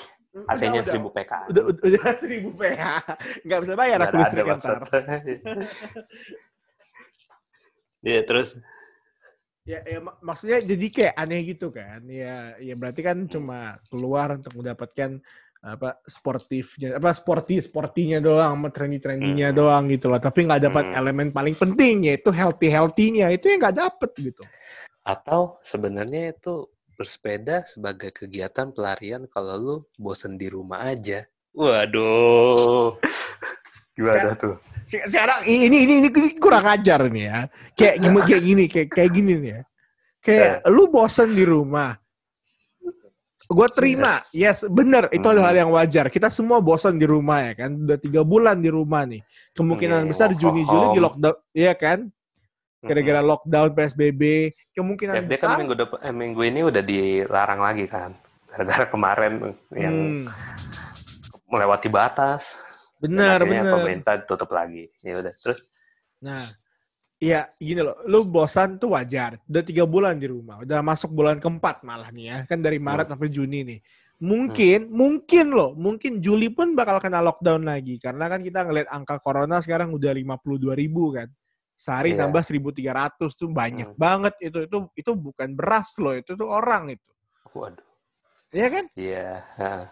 AC-nya 0.47 0.83
1000 0.85 0.99
PK. 1.09 1.33
Udah 1.51 1.63
udah, 1.73 1.83
udah 1.83 2.03
seribu 2.23 2.51
PH 2.55 2.83
nggak 3.47 3.59
bisa 3.65 3.75
bayar 3.75 3.99
aku 4.07 4.17
listrik 4.23 4.47
ntar. 4.59 4.79
Iya, 8.03 8.23
terus 8.27 8.59
Ya, 9.69 9.85
ya 9.85 10.01
mak- 10.01 10.25
maksudnya 10.25 10.65
jadi 10.65 10.87
kayak 10.89 11.15
aneh 11.21 11.41
gitu 11.45 11.69
kan. 11.69 12.01
Ya 12.09 12.57
ya 12.57 12.73
berarti 12.73 13.05
kan 13.05 13.29
cuma 13.29 13.77
keluar 13.93 14.41
untuk 14.41 14.57
mendapatkan 14.57 15.21
apa 15.61 15.99
sportifnya 16.09 16.97
apa 16.97 17.11
sporty 17.13 17.59
sportinya 17.61 18.23
doang 18.23 18.55
sama 18.57 18.69
trendy 18.71 18.97
trendinya 19.03 19.51
Hmm. 19.51 19.59
doang 19.59 19.85
gitu 19.91 20.07
loh 20.07 20.23
tapi 20.23 20.47
nggak 20.47 20.71
dapat 20.71 20.85
Hmm. 20.87 20.99
elemen 21.03 21.29
paling 21.35 21.59
penting 21.59 22.07
yaitu 22.07 22.31
healthy 22.31 22.71
healthynya 22.71 23.27
itu 23.35 23.51
yang 23.51 23.67
nggak 23.67 23.77
dapet 23.77 24.11
gitu 24.23 24.47
atau 25.03 25.59
sebenarnya 25.59 26.31
itu 26.31 26.71
bersepeda 26.95 27.67
sebagai 27.67 28.15
kegiatan 28.15 28.71
pelarian 28.71 29.27
kalau 29.27 29.55
lu 29.59 29.77
bosen 29.99 30.39
di 30.39 30.47
rumah 30.47 30.83
aja. 30.87 31.27
Waduh. 31.55 32.95
Gimana 33.99 34.39
tuh? 34.39 34.59
Se- 34.89 35.05
sekarang 35.05 35.45
ini 35.45 35.85
ini 35.85 35.95
ini 36.01 36.09
kurang 36.41 36.65
ajar 36.65 37.07
nih 37.07 37.25
ya. 37.29 37.39
Kayak 37.77 37.97
gimana 38.01 38.25
kayak 38.33 38.43
gini 38.43 38.65
kayak 38.67 38.89
kayak 38.89 39.11
gini 39.13 39.33
nih 39.37 39.51
ya. 39.53 39.63
Kayak 40.19 40.53
lu 40.67 40.89
bosen 40.89 41.31
di 41.31 41.45
rumah. 41.45 41.95
Gue 43.49 43.65
terima, 43.73 44.21
yes 44.29 44.61
bener 44.69 45.09
itu 45.09 45.25
Hmm. 45.25 45.33
adalah 45.33 45.49
hal 45.49 45.57
yang 45.57 45.73
wajar. 45.73 46.13
Kita 46.13 46.29
semua 46.29 46.61
bosan 46.61 47.01
di 47.01 47.09
rumah 47.09 47.49
ya 47.49 47.57
kan, 47.57 47.81
udah 47.81 47.97
tiga 47.97 48.21
bulan 48.21 48.61
di 48.61 48.69
rumah 48.69 49.09
nih. 49.09 49.25
Kemungkinan 49.57 50.05
Iya, 50.05 50.09
besar 50.09 50.29
Juni 50.37 50.69
Juli 50.69 50.87
di 50.93 51.01
lockdown, 51.01 51.37
iya 51.57 51.73
kan? 51.73 52.13
Gara-gara 52.79 53.25
lockdown 53.25 53.73
PSBB, 53.73 54.53
kemungkinan 54.71 55.15
kan 55.17 55.25
besar. 55.25 55.57
minggu 55.57 55.75
depan, 55.75 55.99
eh, 55.99 56.13
minggu 56.13 56.41
ini 56.45 56.61
udah 56.61 56.83
dilarang 56.85 57.61
lagi 57.65 57.89
kan. 57.89 58.13
Gara-gara 58.53 58.85
kemarin 58.85 59.33
yang 59.73 59.97
Hmm, 60.21 60.29
melewati 61.49 61.89
batas. 61.89 62.53
Akhirnya 62.99 63.63
bener. 63.63 63.75
pemerintah 63.75 64.15
tutup 64.27 64.51
lagi. 64.51 64.91
Ya 65.01 65.19
udah. 65.19 65.35
Terus 65.35 65.63
Nah, 66.19 66.43
iya 67.17 67.47
gini 67.55 67.79
loh, 67.79 67.95
lu 68.05 68.27
bosan 68.27 68.75
tuh 68.75 68.91
wajar. 68.91 69.39
Udah 69.47 69.63
tiga 69.63 69.87
bulan 69.87 70.19
di 70.19 70.27
rumah, 70.27 70.59
udah 70.59 70.83
masuk 70.83 71.15
bulan 71.15 71.39
keempat 71.39 71.87
malah 71.87 72.11
nih 72.11 72.27
ya, 72.27 72.39
kan 72.45 72.59
dari 72.59 72.83
Maret 72.83 73.07
Hmm. 73.07 73.13
sampai 73.15 73.29
Juni 73.31 73.61
nih. 73.63 73.81
Mungkin, 74.19 74.91
mungkin 74.91 75.47
loh, 75.55 75.79
mungkin 75.79 76.19
Juli 76.19 76.51
pun 76.51 76.75
bakal 76.75 76.99
kena 76.99 77.23
lockdown 77.23 77.63
lagi. 77.63 78.03
Karena 78.03 78.27
kan 78.27 78.43
kita 78.43 78.67
ngeliat 78.67 78.91
angka 78.91 79.23
corona 79.23 79.63
sekarang 79.63 79.95
udah 79.95 80.11
52 80.11 80.75
ribu 80.75 81.15
kan. 81.15 81.31
Sehari 81.79 82.19
Iya. 82.19 82.27
nambah 82.27 82.43
1.300 82.43 83.39
tuh 83.39 83.47
banyak 83.47 83.95
Hmm. 83.95 83.99
banget 83.99 84.35
itu. 84.43 84.67
Itu 84.67 84.91
itu 84.99 85.11
bukan 85.15 85.55
beras 85.55 85.95
loh, 86.03 86.19
itu 86.19 86.35
tuh 86.35 86.51
orang 86.51 86.99
itu. 86.99 87.07
waduh. 87.55 87.87
Iya 88.51 88.67
kan? 88.69 88.85
Iya. 88.99 89.29
ha. 89.55 89.87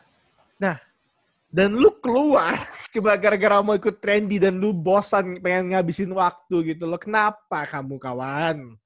Dan 1.56 1.72
lu 1.72 1.88
keluar 2.04 2.60
cuma 2.92 3.16
gara-gara 3.16 3.64
mau 3.64 3.72
ikut 3.72 3.96
trendy 3.96 4.36
dan 4.36 4.60
lu 4.60 4.76
bosan 4.76 5.40
pengen 5.40 5.72
ngabisin 5.72 6.12
waktu 6.12 6.76
gitu 6.76 6.84
loh. 6.84 7.00
Kenapa 7.00 7.64
kamu 7.64 7.96
kawan? 7.96 8.76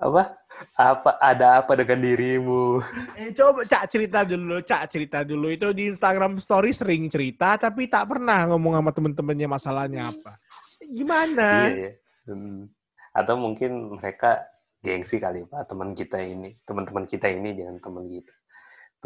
Apa? 0.00 0.32
Apa 0.72 1.20
ada 1.20 1.60
apa 1.60 1.76
dengan 1.76 2.00
dirimu? 2.00 2.80
Eh, 3.20 3.28
coba 3.36 3.68
Cak 3.68 3.92
cerita 3.92 4.24
dulu, 4.24 4.64
Cak 4.64 4.88
cerita 4.88 5.20
dulu. 5.20 5.52
Itu 5.52 5.76
di 5.76 5.92
Instagram 5.92 6.40
story 6.40 6.72
sering 6.72 7.12
cerita, 7.12 7.60
tapi 7.60 7.84
tak 7.84 8.08
pernah 8.08 8.48
ngomong 8.48 8.80
sama 8.80 8.90
temen-temennya 8.96 9.48
masalahnya 9.52 10.08
apa. 10.08 10.40
Gimana? 10.80 11.68
Iya, 11.68 11.76
iya. 11.76 11.92
Hmm. 12.28 12.72
Atau 13.12 13.36
mungkin 13.36 14.00
mereka 14.00 14.48
gengsi 14.80 15.20
kali 15.20 15.44
Pak, 15.44 15.72
teman 15.72 15.92
kita 15.92 16.20
ini. 16.24 16.56
Teman-teman 16.64 17.04
kita 17.04 17.28
ini 17.32 17.52
jangan 17.56 17.76
teman 17.80 18.04
kita. 18.08 18.32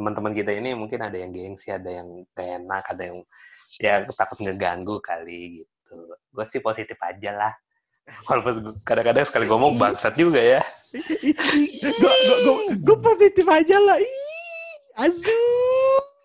Teman-teman 0.00 0.32
kita 0.32 0.56
ini 0.56 0.72
mungkin 0.72 1.04
ada 1.04 1.12
yang 1.12 1.28
gengsi, 1.28 1.68
ada 1.68 1.92
yang 1.92 2.24
enak, 2.32 2.88
ada 2.88 3.02
yang 3.12 3.20
ya 3.76 4.00
takut 4.16 4.40
ngeganggu 4.40 4.96
kali 5.04 5.60
gitu. 5.60 5.96
Gue 6.32 6.44
sih 6.48 6.64
positif 6.64 6.96
aja 7.04 7.36
lah. 7.36 7.52
Walaupun 8.32 8.80
kadang-kadang 8.80 9.28
sekali 9.28 9.44
ngomong 9.44 9.76
bangsat 9.76 10.16
juga 10.16 10.40
ya. 10.40 10.64
Gue 12.80 12.96
positif 13.04 13.44
aja 13.44 13.76
lah. 13.76 14.00
Azu. 14.96 15.36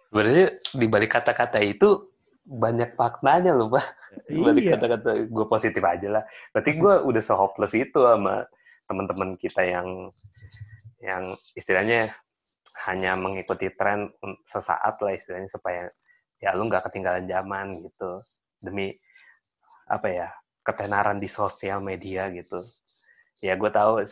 Sebenarnya 0.08 0.56
di 0.72 0.88
balik 0.88 1.12
kata-kata 1.20 1.60
itu 1.60 2.08
banyak 2.48 2.96
maknanya 2.96 3.60
loh, 3.60 3.68
Pak. 3.76 3.86
Di 4.32 4.40
balik 4.40 4.64
Iya. 4.64 4.72
kata-kata 4.80 5.10
gue 5.28 5.46
positif 5.52 5.84
aja 5.84 6.08
lah. 6.08 6.24
Berarti 6.56 6.72
gue 6.80 6.94
udah 7.12 7.22
se-hopeless 7.22 7.76
itu 7.76 8.00
sama 8.00 8.48
teman-teman 8.88 9.36
kita 9.36 9.68
yang 9.68 10.16
yang 11.04 11.36
istilahnya 11.54 12.16
hanya 12.84 13.16
mengikuti 13.16 13.72
tren 13.72 14.12
sesaat 14.44 15.00
lah 15.00 15.14
istilahnya 15.16 15.48
supaya 15.48 15.88
ya 16.44 16.52
lu 16.52 16.68
nggak 16.68 16.92
ketinggalan 16.92 17.24
zaman 17.26 17.80
gitu. 17.88 18.20
Demi 18.60 18.92
apa 19.88 20.08
ya 20.12 20.28
ketenaran 20.66 21.22
di 21.22 21.30
sosial 21.32 21.80
media 21.80 22.28
gitu. 22.34 22.60
Ya 23.40 23.56
gue 23.56 23.72
tahu 23.72 24.04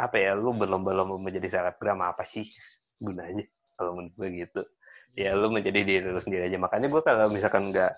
apa 0.00 0.16
ya 0.16 0.32
lu 0.34 0.56
berlomba-lomba 0.56 1.20
menjadi 1.20 1.60
selebgram 1.60 2.00
apa 2.02 2.24
sih 2.26 2.48
gunanya 2.98 3.46
kalau 3.78 4.00
menurut 4.00 4.14
gue 4.18 4.28
gitu. 4.48 4.62
Ya 5.14 5.34
lu 5.38 5.50
menjadi 5.52 5.80
diri 5.86 6.06
lu 6.10 6.18
sendiri 6.18 6.50
aja. 6.50 6.58
Makanya 6.58 6.88
gue 6.90 7.02
kalau 7.04 7.30
misalkan 7.30 7.70
nggak 7.70 7.92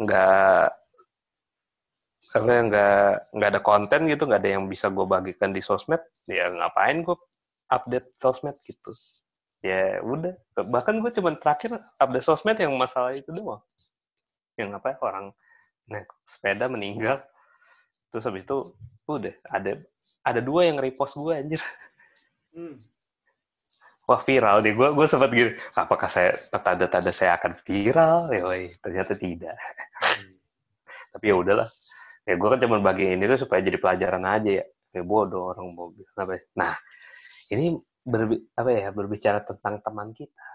nggak 0.00 0.68
apa 2.30 2.46
nggak 2.46 3.10
nggak 3.34 3.50
ada 3.50 3.60
konten 3.62 4.06
gitu 4.06 4.22
nggak 4.22 4.40
ada 4.46 4.50
yang 4.54 4.70
bisa 4.70 4.86
gue 4.86 5.02
bagikan 5.02 5.50
di 5.50 5.58
sosmed 5.58 5.98
ya 6.30 6.46
ngapain 6.46 7.02
gue 7.02 7.18
update 7.66 8.14
sosmed 8.22 8.54
gitu 8.62 8.94
ya 9.60 10.00
udah. 10.00 10.34
Bahkan 10.56 11.04
gue 11.04 11.10
cuman 11.20 11.36
terakhir 11.36 11.80
update 12.00 12.24
sosmed 12.24 12.58
yang 12.58 12.72
masalah 12.76 13.12
itu 13.16 13.28
doang. 13.32 13.60
Yang 14.56 14.80
apa 14.80 14.96
orang 15.04 15.32
naik 15.88 16.08
sepeda 16.24 16.66
meninggal. 16.68 17.20
Terus 18.10 18.26
habis 18.26 18.44
itu 18.44 18.58
udah 19.06 19.34
ada 19.46 19.72
ada 20.22 20.40
dua 20.40 20.68
yang 20.68 20.80
repost 20.80 21.16
gue 21.16 21.34
anjir. 21.34 21.62
Hmm. 22.50 22.82
wah 24.10 24.26
viral 24.26 24.58
deh. 24.58 24.74
Gue 24.74 24.90
gue 24.90 25.06
sempat 25.06 25.30
gitu 25.30 25.54
apakah 25.78 26.10
saya 26.10 26.34
tanda-tanda 26.50 27.14
saya 27.14 27.38
akan 27.38 27.54
viral? 27.62 28.26
Ya 28.34 28.42
ternyata 28.82 29.14
tidak. 29.14 29.54
Tapi 31.14 31.24
ya 31.30 31.36
udahlah. 31.38 31.70
Ya 32.26 32.34
gue 32.34 32.48
kan 32.50 32.58
cuma 32.58 32.82
bagi 32.82 33.06
ini 33.06 33.30
tuh 33.30 33.46
supaya 33.46 33.62
jadi 33.62 33.78
pelajaran 33.78 34.26
aja 34.26 34.50
ya. 34.62 34.66
Ya 34.90 35.02
bodoh 35.06 35.54
orang 35.54 35.94
ya. 35.94 36.42
nah 36.58 36.74
ini 37.54 37.78
berbi 38.00 38.36
apa 38.56 38.70
ya 38.72 38.88
berbicara 38.90 39.44
tentang 39.44 39.80
teman 39.84 40.10
kita 40.16 40.46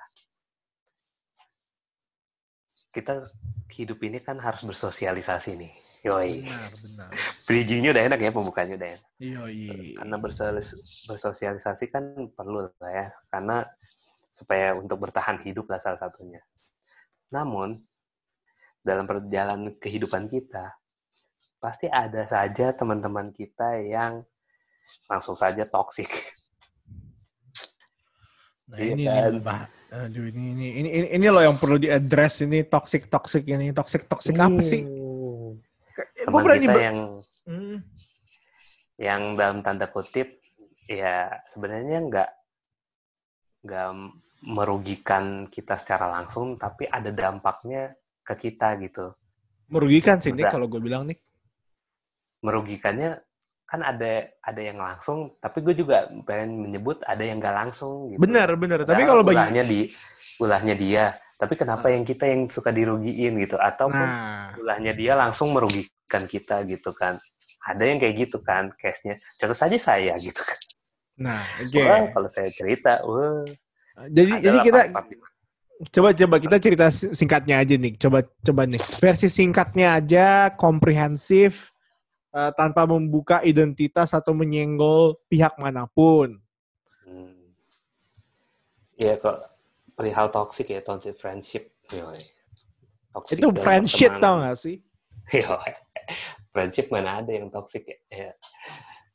kita 2.95 3.27
hidup 3.75 3.99
ini 4.07 4.23
kan 4.23 4.39
harus 4.39 4.63
bersosialisasi 4.63 5.51
nih 5.59 5.73
yoi 6.05 6.45
Benar, 6.47 6.71
benar. 6.79 7.09
bridgingnya 7.43 7.89
udah 7.91 8.03
enak 8.07 8.19
ya 8.23 8.31
pembukaannya 8.31 8.75
udah 8.77 8.89
enak 8.97 9.09
Yoi. 9.19 9.95
karena 9.97 10.15
bersosialis- 10.21 10.77
bersosialisasi 11.09 11.85
kan 11.91 12.03
perlu 12.31 12.69
lah 12.79 12.91
ya 12.91 13.07
karena 13.31 13.65
supaya 14.31 14.75
untuk 14.77 15.01
bertahan 15.01 15.41
hidup 15.43 15.65
lah 15.67 15.79
salah 15.81 15.99
satunya 15.99 16.39
namun 17.33 17.81
dalam 18.85 19.09
perjalanan 19.09 19.73
kehidupan 19.81 20.29
kita 20.29 20.77
pasti 21.57 21.89
ada 21.89 22.21
saja 22.29 22.69
teman-teman 22.77 23.33
kita 23.33 23.81
yang 23.81 24.21
langsung 25.09 25.33
saja 25.33 25.65
toksik. 25.65 26.05
Nah, 28.65 28.77
iya 28.81 28.93
ini, 28.97 29.03
kan? 29.05 29.33
ini, 29.37 29.41
Aduh, 29.95 30.25
ini, 30.27 30.43
ini, 30.51 30.67
ini, 30.81 30.89
ini, 30.91 31.07
ini 31.13 31.27
loh 31.29 31.45
yang 31.45 31.55
perlu 31.55 31.77
diadres 31.79 32.43
ini 32.43 32.65
toxic 32.65 33.07
toxic 33.07 33.45
ini 33.47 33.71
toxic 33.71 34.09
toxic 34.09 34.35
apa 34.35 34.59
sih? 34.59 34.83
Hmm. 34.83 35.61
Teman 36.27 36.41
berani 36.43 36.67
kita 36.67 36.81
yang 36.81 36.99
hmm. 37.47 37.77
yang 38.99 39.21
dalam 39.39 39.63
tanda 39.63 39.87
kutip 39.87 40.35
ya 40.89 41.31
sebenarnya 41.47 41.97
nggak 42.11 42.29
nggak 43.65 43.89
merugikan 44.45 45.49
kita 45.49 45.79
secara 45.79 46.11
langsung, 46.11 46.59
tapi 46.59 46.85
ada 46.85 47.09
dampaknya 47.09 47.97
ke 48.21 48.33
kita 48.49 48.77
gitu. 48.81 49.15
Merugikan 49.69 50.21
sih 50.21 50.29
nih 50.33 50.45
kalau 50.45 50.69
gue 50.69 50.77
bilang 50.77 51.09
nih. 51.09 51.17
Merugikannya 52.45 53.24
kan 53.65 53.81
ada 53.81 54.29
ada 54.45 54.61
yang 54.61 54.77
langsung 54.77 55.33
tapi 55.41 55.65
gue 55.65 55.73
juga 55.73 56.05
pengen 56.29 56.69
menyebut 56.69 57.01
ada 57.09 57.25
yang 57.25 57.41
gak 57.41 57.65
langsung 57.65 58.13
gitu. 58.13 58.21
benar 58.21 58.53
benar. 58.55 58.85
Tapi 58.85 59.03
kalau 59.03 59.25
bagi 59.25 59.41
ulahnya 59.41 59.63
di 59.65 59.79
ulahnya 60.39 60.75
dia. 60.77 61.05
Tapi 61.35 61.59
kenapa 61.59 61.91
nah. 61.91 61.99
yang 61.99 62.03
kita 62.07 62.23
yang 62.31 62.47
suka 62.47 62.71
dirugiin 62.71 63.35
gitu? 63.43 63.59
Atau 63.59 63.91
nah. 63.91 64.55
ulahnya 64.55 64.95
dia 64.95 65.19
langsung 65.19 65.51
merugikan 65.51 66.23
kita 66.23 66.63
gitu 66.63 66.95
kan? 66.95 67.19
Ada 67.65 67.83
yang 67.91 67.99
kayak 67.99 68.29
gitu 68.29 68.39
kan 68.39 68.71
case-nya. 68.79 69.19
Contoh 69.35 69.57
saja 69.57 69.75
saya 69.75 70.15
gitu 70.15 70.39
kan. 70.39 70.59
Nah 71.19 71.43
okay. 71.59 71.83
wah, 71.83 72.07
kalau 72.15 72.29
saya 72.31 72.47
cerita 72.55 73.03
wah. 73.03 73.43
Jadi 74.07 74.31
jadi 74.39 74.57
kita 74.63 74.81
coba 75.91 76.09
coba 76.15 76.35
kita 76.39 76.57
cerita 76.63 76.85
singkatnya 76.93 77.59
aja 77.59 77.75
nih. 77.75 77.99
Coba 77.99 78.23
coba 78.23 78.61
nih. 78.63 78.79
Versi 79.03 79.27
singkatnya 79.27 79.99
aja 79.99 80.55
komprehensif 80.55 81.74
uh, 82.35 82.51
tanpa 82.51 82.83
membuka 82.83 83.39
identitas 83.47 84.11
atau 84.11 84.35
menyenggol 84.35 85.15
pihak 85.31 85.55
mana 85.55 85.87
pun. 85.87 86.35
Hmm. 87.07 87.55
Ya 88.99 89.15
kok 89.15 89.39
perihal 89.95 90.27
toxic 90.27 90.75
ya, 90.75 90.83
toxic 90.83 91.15
friendship. 91.15 91.71
Toxic 93.15 93.39
itu 93.39 93.47
friendship 93.55 94.11
tau 94.19 94.43
gak 94.43 94.59
sih? 94.59 94.83
friendship 96.53 96.91
mana 96.91 97.23
ada 97.23 97.31
yang 97.31 97.47
toxic 97.47 97.87
ya. 97.87 97.97
ya. 98.11 98.31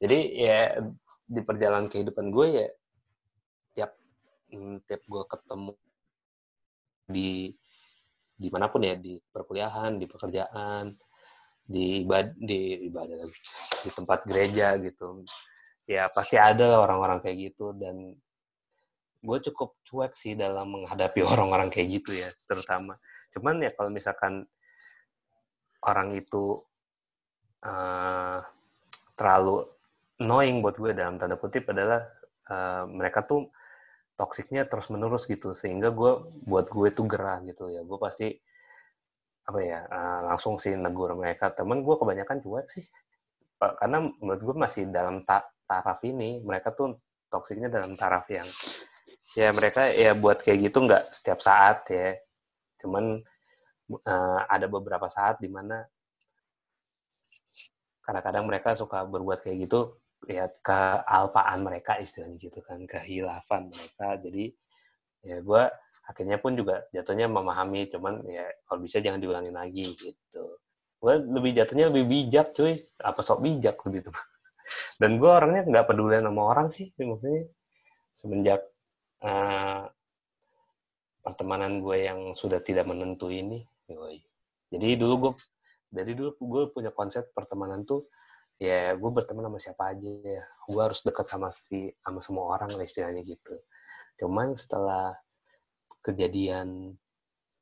Jadi 0.01 0.19
ya 0.41 0.81
di 1.31 1.41
perjalanan 1.45 1.87
kehidupan 1.93 2.33
gue 2.33 2.47
ya 2.57 2.67
tiap 3.77 3.93
hmm, 4.51 4.83
tiap 4.89 5.05
gue 5.05 5.23
ketemu 5.29 5.73
di 7.07 7.53
di 8.41 8.49
mana 8.49 8.73
pun 8.73 8.81
ya 8.81 8.97
di 8.97 9.21
perkuliahan, 9.21 10.01
di 10.01 10.09
pekerjaan, 10.09 10.97
di 11.71 12.03
ibad 12.03 12.35
di 12.35 12.91
ibadah 12.91 13.31
di 13.87 13.91
tempat 13.95 14.27
gereja 14.27 14.75
gitu. 14.83 15.23
Ya 15.87 16.11
pasti 16.11 16.35
ada 16.35 16.83
orang-orang 16.83 17.23
kayak 17.23 17.55
gitu 17.55 17.71
dan 17.79 18.19
gue 19.23 19.39
cukup 19.53 19.79
cuek 19.87 20.13
sih 20.19 20.35
dalam 20.35 20.75
menghadapi 20.75 21.23
orang-orang 21.33 21.71
kayak 21.71 22.03
gitu 22.03 22.19
ya 22.19 22.29
terutama. 22.51 22.99
Cuman 23.31 23.63
ya 23.63 23.71
kalau 23.79 23.95
misalkan 23.95 24.43
orang 25.87 26.19
itu 26.19 26.59
uh, 27.63 28.43
terlalu 29.15 29.71
annoying 30.19 30.61
buat 30.61 30.77
gue 30.77 30.93
dalam 30.93 31.17
tanda 31.23 31.39
kutip 31.39 31.71
adalah 31.71 32.03
uh, 32.51 32.85
mereka 32.91 33.23
tuh 33.25 33.49
toksiknya 34.19 34.69
terus 34.69 34.93
menerus 34.93 35.25
gitu 35.25 35.57
sehingga 35.57 35.89
gue 35.95 36.13
buat 36.45 36.69
gue 36.69 36.89
tuh 36.93 37.07
gerah 37.07 37.41
gitu 37.47 37.71
ya. 37.71 37.87
Gue 37.87 37.97
pasti 37.97 38.35
apa 39.51 39.61
ya 39.67 39.83
uh, 39.91 40.21
langsung 40.31 40.57
sih 40.63 40.79
negur 40.79 41.11
mereka. 41.19 41.51
Temen 41.51 41.83
gue 41.83 41.95
kebanyakan 41.99 42.39
cuek 42.39 42.71
sih. 42.71 42.87
Karena 43.59 44.07
menurut 44.23 44.41
gue 44.41 44.57
masih 44.57 44.89
dalam 44.89 45.27
ta 45.27 45.43
taraf 45.67 46.01
ini 46.07 46.41
mereka 46.47 46.71
tuh 46.73 47.03
toksiknya 47.27 47.69
dalam 47.69 47.99
taraf 47.99 48.27
yang 48.31 48.47
ya 49.35 49.51
mereka 49.55 49.91
ya 49.91 50.15
buat 50.15 50.43
kayak 50.43 50.71
gitu 50.71 50.87
nggak 50.87 51.11
setiap 51.11 51.43
saat 51.43 51.83
ya. 51.91 52.15
Cuman 52.79 53.19
uh, 54.07 54.41
ada 54.47 54.67
beberapa 54.71 55.11
saat 55.11 55.43
di 55.43 55.51
mana 55.51 55.83
kadang-kadang 58.07 58.47
mereka 58.47 58.79
suka 58.79 59.03
berbuat 59.03 59.43
kayak 59.43 59.67
gitu 59.67 59.99
ya 60.27 60.47
kealpaan 60.63 61.63
mereka 61.63 61.99
istilahnya 61.99 62.39
gitu 62.39 62.63
kan 62.63 62.87
kehilafan 62.87 63.69
mereka. 63.69 64.15
Jadi 64.23 64.55
ya 65.27 65.43
gue 65.43 65.63
akhirnya 66.11 66.43
pun 66.43 66.59
juga 66.59 66.83
jatuhnya 66.91 67.31
memahami 67.31 67.87
cuman 67.87 68.27
ya 68.27 68.43
kalau 68.67 68.83
bisa 68.83 68.99
jangan 68.99 69.23
diulangi 69.23 69.55
lagi 69.55 69.87
gitu. 69.95 70.43
Gue 70.99 71.15
lebih 71.23 71.55
jatuhnya 71.55 71.89
lebih 71.95 72.05
bijak 72.11 72.53
cuy. 72.59 72.75
Apa 72.99 73.23
sok 73.23 73.47
bijak 73.47 73.79
gitu 73.79 74.11
dan 75.01 75.19
gue 75.19 75.31
orangnya 75.31 75.63
nggak 75.67 75.87
peduli 75.87 76.19
sama 76.19 76.43
orang 76.47 76.69
sih 76.71 76.95
maksudnya 76.95 77.47
semenjak 78.15 78.61
uh, 79.25 79.89
pertemanan 81.27 81.83
gue 81.83 82.07
yang 82.07 82.21
sudah 82.39 82.63
tidak 82.63 82.87
menentu 82.87 83.33
ini 83.33 83.67
yoi. 83.91 84.23
jadi 84.71 84.95
dulu 85.01 85.15
gue 85.19 85.33
dari 85.91 86.15
dulu 86.15 86.39
gue 86.39 86.63
punya 86.71 86.95
konsep 86.95 87.35
pertemanan 87.35 87.83
tuh 87.83 88.07
ya 88.61 88.93
gue 88.95 89.11
berteman 89.11 89.49
sama 89.49 89.59
siapa 89.59 89.83
aja 89.97 90.11
ya. 90.21 90.45
Gue 90.69 90.83
harus 90.85 91.01
dekat 91.01 91.27
sama 91.27 91.49
si 91.51 91.91
sama 92.05 92.21
semua 92.21 92.55
orang 92.55 92.77
lah 92.77 92.85
istilahnya 92.85 93.25
gitu. 93.25 93.57
Cuman 94.21 94.55
setelah 94.55 95.17
kejadian 96.01 96.97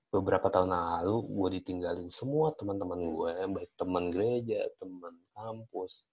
beberapa 0.09 0.49
tahun 0.49 0.73
lalu 0.73 1.17
gue 1.29 1.49
ditinggalin 1.61 2.09
semua 2.09 2.57
teman-teman 2.57 3.13
gue 3.13 3.33
baik 3.53 3.71
teman 3.77 4.09
gereja 4.09 4.65
teman 4.81 5.15
kampus 5.37 6.09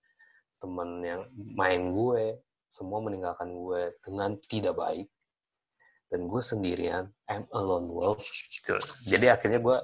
teman 0.60 1.00
yang 1.06 1.22
main 1.36 1.94
gue 1.94 2.42
semua 2.76 3.00
meninggalkan 3.00 3.56
gue 3.56 3.96
dengan 4.04 4.36
tidak 4.52 4.76
baik. 4.76 5.08
Dan 6.12 6.28
gue 6.30 6.42
sendirian 6.44 7.10
I'm 7.32 7.50
alone 7.56 7.90
wolf 7.90 8.22
gitu. 8.52 8.78
jadi 9.10 9.36
akhirnya 9.36 9.58
gue 9.58 9.78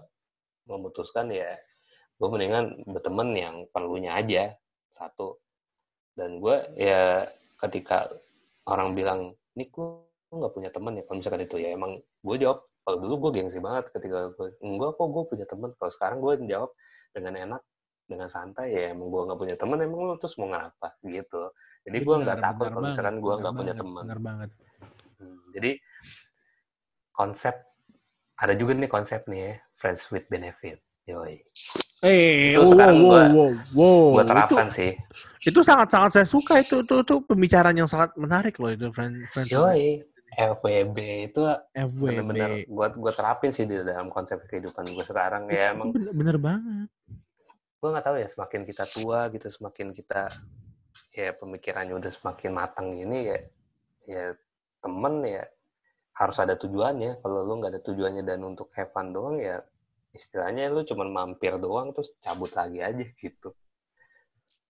memutuskan 0.70 1.34
ya 1.34 1.58
gue 2.22 2.28
mendingan 2.30 2.86
berteman 2.86 3.34
yang 3.34 3.56
perlunya 3.74 4.20
aja 4.20 4.54
satu. 4.94 5.40
Dan 6.14 6.44
gue 6.44 6.58
ya 6.78 7.26
ketika 7.58 8.12
orang 8.68 8.94
bilang 8.94 9.20
Nick 9.58 9.74
lu 9.80 10.06
nggak 10.39 10.54
punya 10.56 10.70
teman 10.72 10.96
ya 10.96 11.04
kalau 11.04 11.17
misalkan 11.20 11.44
itu 11.44 11.56
ya 11.60 11.70
emang 11.76 12.00
gue 12.00 12.36
jawab 12.39 12.63
kalau 12.82 12.98
dulu 13.04 13.13
gue 13.28 13.32
gengsi 13.41 13.60
banget 13.60 13.91
ketika 13.91 14.32
gue 14.34 14.48
enggak 14.63 14.91
kok 14.96 15.08
gue 15.12 15.24
punya 15.28 15.46
teman 15.46 15.70
kalau 15.76 15.91
sekarang 15.91 16.17
gue 16.24 16.34
jawab 16.48 16.72
dengan 17.12 17.34
enak 17.36 17.62
dengan 18.08 18.28
santai 18.28 18.67
ya 18.72 18.84
emang 18.96 19.08
gue 19.12 19.22
nggak 19.28 19.39
punya 19.39 19.56
teman 19.56 19.78
emang 19.84 20.00
lu 20.08 20.15
terus 20.20 20.36
mau 20.39 20.48
ngapa 20.52 20.89
gitu 21.08 21.44
jadi 21.88 21.98
gue 22.00 22.15
nggak 22.24 22.39
takut 22.39 22.67
kalau 22.72 22.88
misalkan 22.88 23.17
gue 23.20 23.34
nggak 23.39 23.56
punya 23.56 23.74
teman 23.76 24.04
hmm, 25.20 25.41
jadi 25.56 25.72
konsep 27.12 27.56
ada 28.39 28.54
juga 28.56 28.72
nih 28.76 28.91
konsep 28.91 29.22
nih 29.28 29.39
ya 29.39 29.54
friends 29.76 30.08
with 30.10 30.26
benefit 30.32 30.80
yoi 31.08 31.44
Eh, 32.02 32.58
itu 32.58 32.65
wow, 32.65 32.72
sekarang 32.74 32.98
wow, 32.98 33.06
gue 33.06 33.22
wow, 33.38 33.52
wow. 33.78 34.06
gue 34.17 34.24
terapkan 34.26 34.65
itu, 34.65 34.78
sih. 34.82 34.91
Itu 35.54 35.62
sangat-sangat 35.62 36.10
saya 36.17 36.26
suka 36.26 36.58
itu, 36.58 36.82
itu 36.82 36.96
itu 37.06 37.15
pembicaraan 37.30 37.78
yang 37.78 37.86
sangat 37.86 38.17
menarik 38.17 38.58
loh 38.58 38.74
itu 38.74 38.89
friend 38.89 39.22
friend. 39.30 39.46
Yoi, 39.54 40.02
FWB 40.32 40.98
itu 41.28 41.41
benar-benar 41.76 42.63
buat 42.72 42.96
gue 42.96 43.12
terapin 43.12 43.52
sih 43.52 43.67
di 43.67 43.76
dalam 43.84 44.08
konsep 44.08 44.39
kehidupan 44.48 44.88
gue 44.88 45.06
sekarang 45.06 45.52
ya 45.52 45.76
emang. 45.76 45.91
Bener, 45.91 46.12
bener 46.15 46.38
banget. 46.39 46.88
Gue 47.82 47.89
nggak 47.91 48.06
tahu 48.06 48.15
ya 48.22 48.28
semakin 48.32 48.62
kita 48.63 48.86
tua 48.88 49.28
gitu, 49.34 49.48
semakin 49.52 49.91
kita 49.91 50.32
ya 51.12 51.36
pemikirannya 51.36 52.00
udah 52.00 52.12
semakin 52.12 52.52
matang 52.56 52.96
gini 52.96 53.28
ya 53.28 53.39
ya 54.08 54.26
temen 54.80 55.24
ya 55.28 55.44
harus 56.15 56.38
ada 56.39 56.56
tujuannya. 56.56 57.20
Kalau 57.20 57.39
lu 57.44 57.60
nggak 57.60 57.72
ada 57.76 57.82
tujuannya 57.84 58.24
dan 58.24 58.39
untuk 58.48 58.72
have 58.78 58.96
fun 58.96 59.12
doang 59.12 59.39
ya 59.44 59.60
istilahnya 60.12 60.67
lu 60.72 60.84
cuma 60.84 61.08
mampir 61.08 61.56
doang 61.60 61.96
terus 61.96 62.12
cabut 62.20 62.52
lagi 62.52 62.84
aja 62.84 63.04
gitu. 63.15 63.56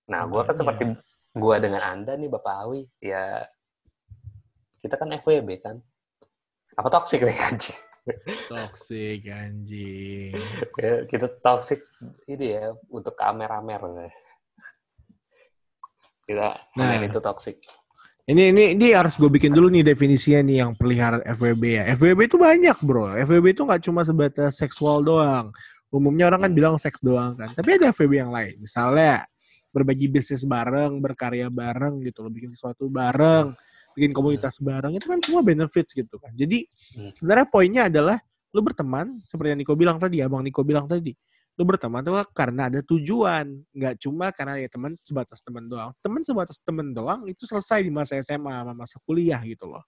Nah, 0.09 0.25
gue 0.29 0.41
kan 0.41 0.53
seperti 0.53 0.83
gue 1.31 1.55
dengan 1.63 1.81
anda 1.81 2.13
nih 2.19 2.29
Bapak 2.29 2.55
Awi, 2.67 2.83
ya 2.99 3.45
kita 4.81 4.97
kan 4.97 5.13
FWB 5.21 5.49
kan. 5.61 5.77
Apa 6.75 6.89
toxic 6.89 7.21
nih 7.21 7.37
anjing? 7.37 7.79
Toxic 8.49 9.21
anjing. 9.29 10.33
ya, 10.81 11.05
kita 11.05 11.29
toxic 11.45 11.85
ini 12.25 12.57
ya 12.57 12.73
untuk 12.89 13.13
kamer-amer. 13.13 14.09
Kita 16.25 16.57
nah, 16.73 16.97
itu 16.97 17.21
toxic. 17.21 17.61
Ini 18.25 18.53
ini 18.53 18.63
ini 18.77 18.93
harus 18.93 19.17
gue 19.17 19.27
bikin 19.27 19.51
dulu 19.51 19.67
nih 19.69 19.81
definisinya 19.81 20.41
nih 20.45 20.57
yang 20.65 20.71
pelihara 20.77 21.21
FWB 21.37 21.63
ya. 21.65 21.83
FWB 21.97 22.19
itu 22.25 22.37
banyak 22.41 22.77
bro. 22.81 23.13
FWB 23.17 23.45
itu 23.53 23.61
nggak 23.65 23.81
cuma 23.85 24.01
sebatas 24.01 24.57
seksual 24.57 25.05
doang. 25.05 25.53
Umumnya 25.91 26.31
orang 26.31 26.47
kan 26.47 26.51
hmm. 26.53 26.57
bilang 26.57 26.75
seks 26.79 27.03
doang 27.03 27.35
kan. 27.35 27.51
Tapi 27.51 27.77
ada 27.77 27.91
FWB 27.91 28.13
yang 28.17 28.31
lain. 28.31 28.55
Misalnya 28.63 29.27
berbagi 29.75 30.07
bisnis 30.07 30.47
bareng, 30.47 30.99
berkarya 31.03 31.51
bareng 31.51 31.99
gitu 32.03 32.23
loh, 32.23 32.31
bikin 32.31 32.51
sesuatu 32.51 32.87
bareng, 32.91 33.55
bikin 33.97 34.11
komunitas 34.11 34.59
hmm. 34.59 34.65
bareng 34.67 34.93
itu 34.97 35.05
kan 35.07 35.19
semua 35.23 35.41
benefits 35.41 35.91
gitu 35.95 36.15
kan. 36.17 36.31
Jadi 36.33 36.65
hmm. 36.97 37.11
sebenarnya 37.17 37.47
poinnya 37.49 37.83
adalah 37.91 38.17
lu 38.51 38.59
berteman 38.63 39.19
seperti 39.27 39.55
yang 39.55 39.59
Niko 39.63 39.73
bilang 39.79 39.97
tadi, 39.99 40.19
Abang 40.23 40.43
Niko 40.43 40.61
bilang 40.63 40.87
tadi. 40.87 41.13
lu 41.59 41.67
berteman 41.67 41.99
tuh 41.99 42.15
karena 42.31 42.71
ada 42.71 42.79
tujuan 42.79 43.43
nggak 43.75 43.99
cuma 43.99 44.31
karena 44.31 44.55
ya 44.55 44.71
teman 44.71 44.95
sebatas 45.03 45.43
teman 45.43 45.67
doang 45.67 45.91
teman 45.99 46.23
sebatas 46.23 46.57
teman 46.63 46.95
doang 46.95 47.27
itu 47.27 47.43
selesai 47.43 47.83
di 47.83 47.91
masa 47.91 48.17
SMA 48.23 48.49
sama 48.49 48.71
masa 48.71 48.97
kuliah 49.03 49.37
gitu 49.43 49.67
loh 49.67 49.83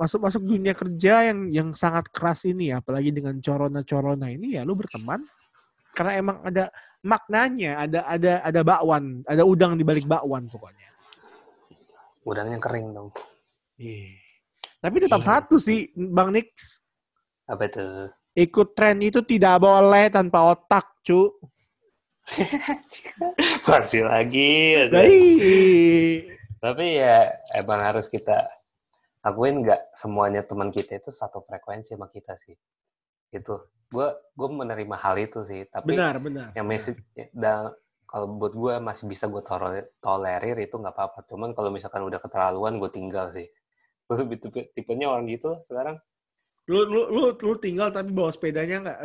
masuk 0.00 0.24
masuk 0.24 0.42
dunia 0.48 0.72
kerja 0.72 1.28
yang 1.28 1.38
yang 1.52 1.68
sangat 1.76 2.08
keras 2.08 2.48
ini 2.48 2.72
ya 2.72 2.80
apalagi 2.80 3.12
dengan 3.12 3.36
corona 3.44 3.84
corona 3.84 4.32
ini 4.32 4.56
ya 4.56 4.64
lu 4.64 4.72
berteman 4.72 5.20
karena 5.92 6.12
emang 6.16 6.36
ada 6.40 6.72
maknanya 7.04 7.84
ada 7.84 8.00
ada 8.08 8.32
ada 8.40 8.60
bakwan 8.64 9.20
ada 9.28 9.44
udang 9.44 9.76
di 9.76 9.84
balik 9.84 10.08
bakwan 10.08 10.48
pokoknya 10.48 10.88
Udangnya 12.24 12.60
kering 12.60 12.92
dong. 12.92 13.10
Iya. 13.80 14.12
tapi 14.80 14.96
tetap 15.00 15.20
satu 15.24 15.56
sih 15.56 15.88
bang 15.92 16.32
Nix 16.36 16.80
Apa 17.48 17.64
itu? 17.68 17.84
ikut 18.36 18.68
tren 18.76 19.00
itu 19.00 19.20
tidak 19.24 19.60
boleh 19.60 20.08
tanpa 20.12 20.52
otak 20.52 20.84
cu 21.00 21.32
Masih 23.68 24.06
lagi. 24.06 24.86
Baik. 24.92 26.18
Tapi 26.60 26.84
ya 27.00 27.32
emang 27.56 27.80
harus 27.82 28.06
kita 28.06 28.46
akuin 29.24 29.64
nggak 29.64 29.90
semuanya 29.96 30.44
teman 30.46 30.70
kita 30.70 31.00
itu 31.00 31.10
satu 31.10 31.42
frekuensi 31.42 31.96
sama 31.96 32.06
kita 32.12 32.36
sih. 32.38 32.54
Itu. 33.34 33.66
Gue 33.90 34.06
gue 34.38 34.48
menerima 34.48 34.94
hal 34.94 35.18
itu 35.18 35.42
sih. 35.42 35.66
Tapi 35.66 35.96
benar 35.98 36.22
benar 36.22 36.54
yang 36.54 36.70
masih 36.70 36.94
dan 37.34 37.74
kalau 38.10 38.26
buat 38.34 38.52
gue 38.58 38.74
masih 38.82 39.06
bisa 39.06 39.30
gue 39.30 39.38
tolerir 40.02 40.58
itu 40.58 40.74
nggak 40.74 40.94
apa-apa. 40.98 41.22
Cuman 41.30 41.54
kalau 41.54 41.70
misalkan 41.70 42.02
udah 42.02 42.18
keterlaluan 42.18 42.82
gue 42.82 42.90
tinggal 42.90 43.30
sih. 43.30 43.46
Gue 44.10 44.26
lebih 44.26 44.42
tipe, 44.42 44.60
tipenya 44.74 45.06
orang 45.06 45.30
gitu 45.30 45.54
sekarang. 45.70 45.94
lu 46.66 46.82
lu 46.86 47.06
lu 47.10 47.22
lu 47.34 47.54
tinggal 47.58 47.94
tapi 47.94 48.10
bawa 48.10 48.30
sepedanya 48.34 48.82
nggak 48.82 49.00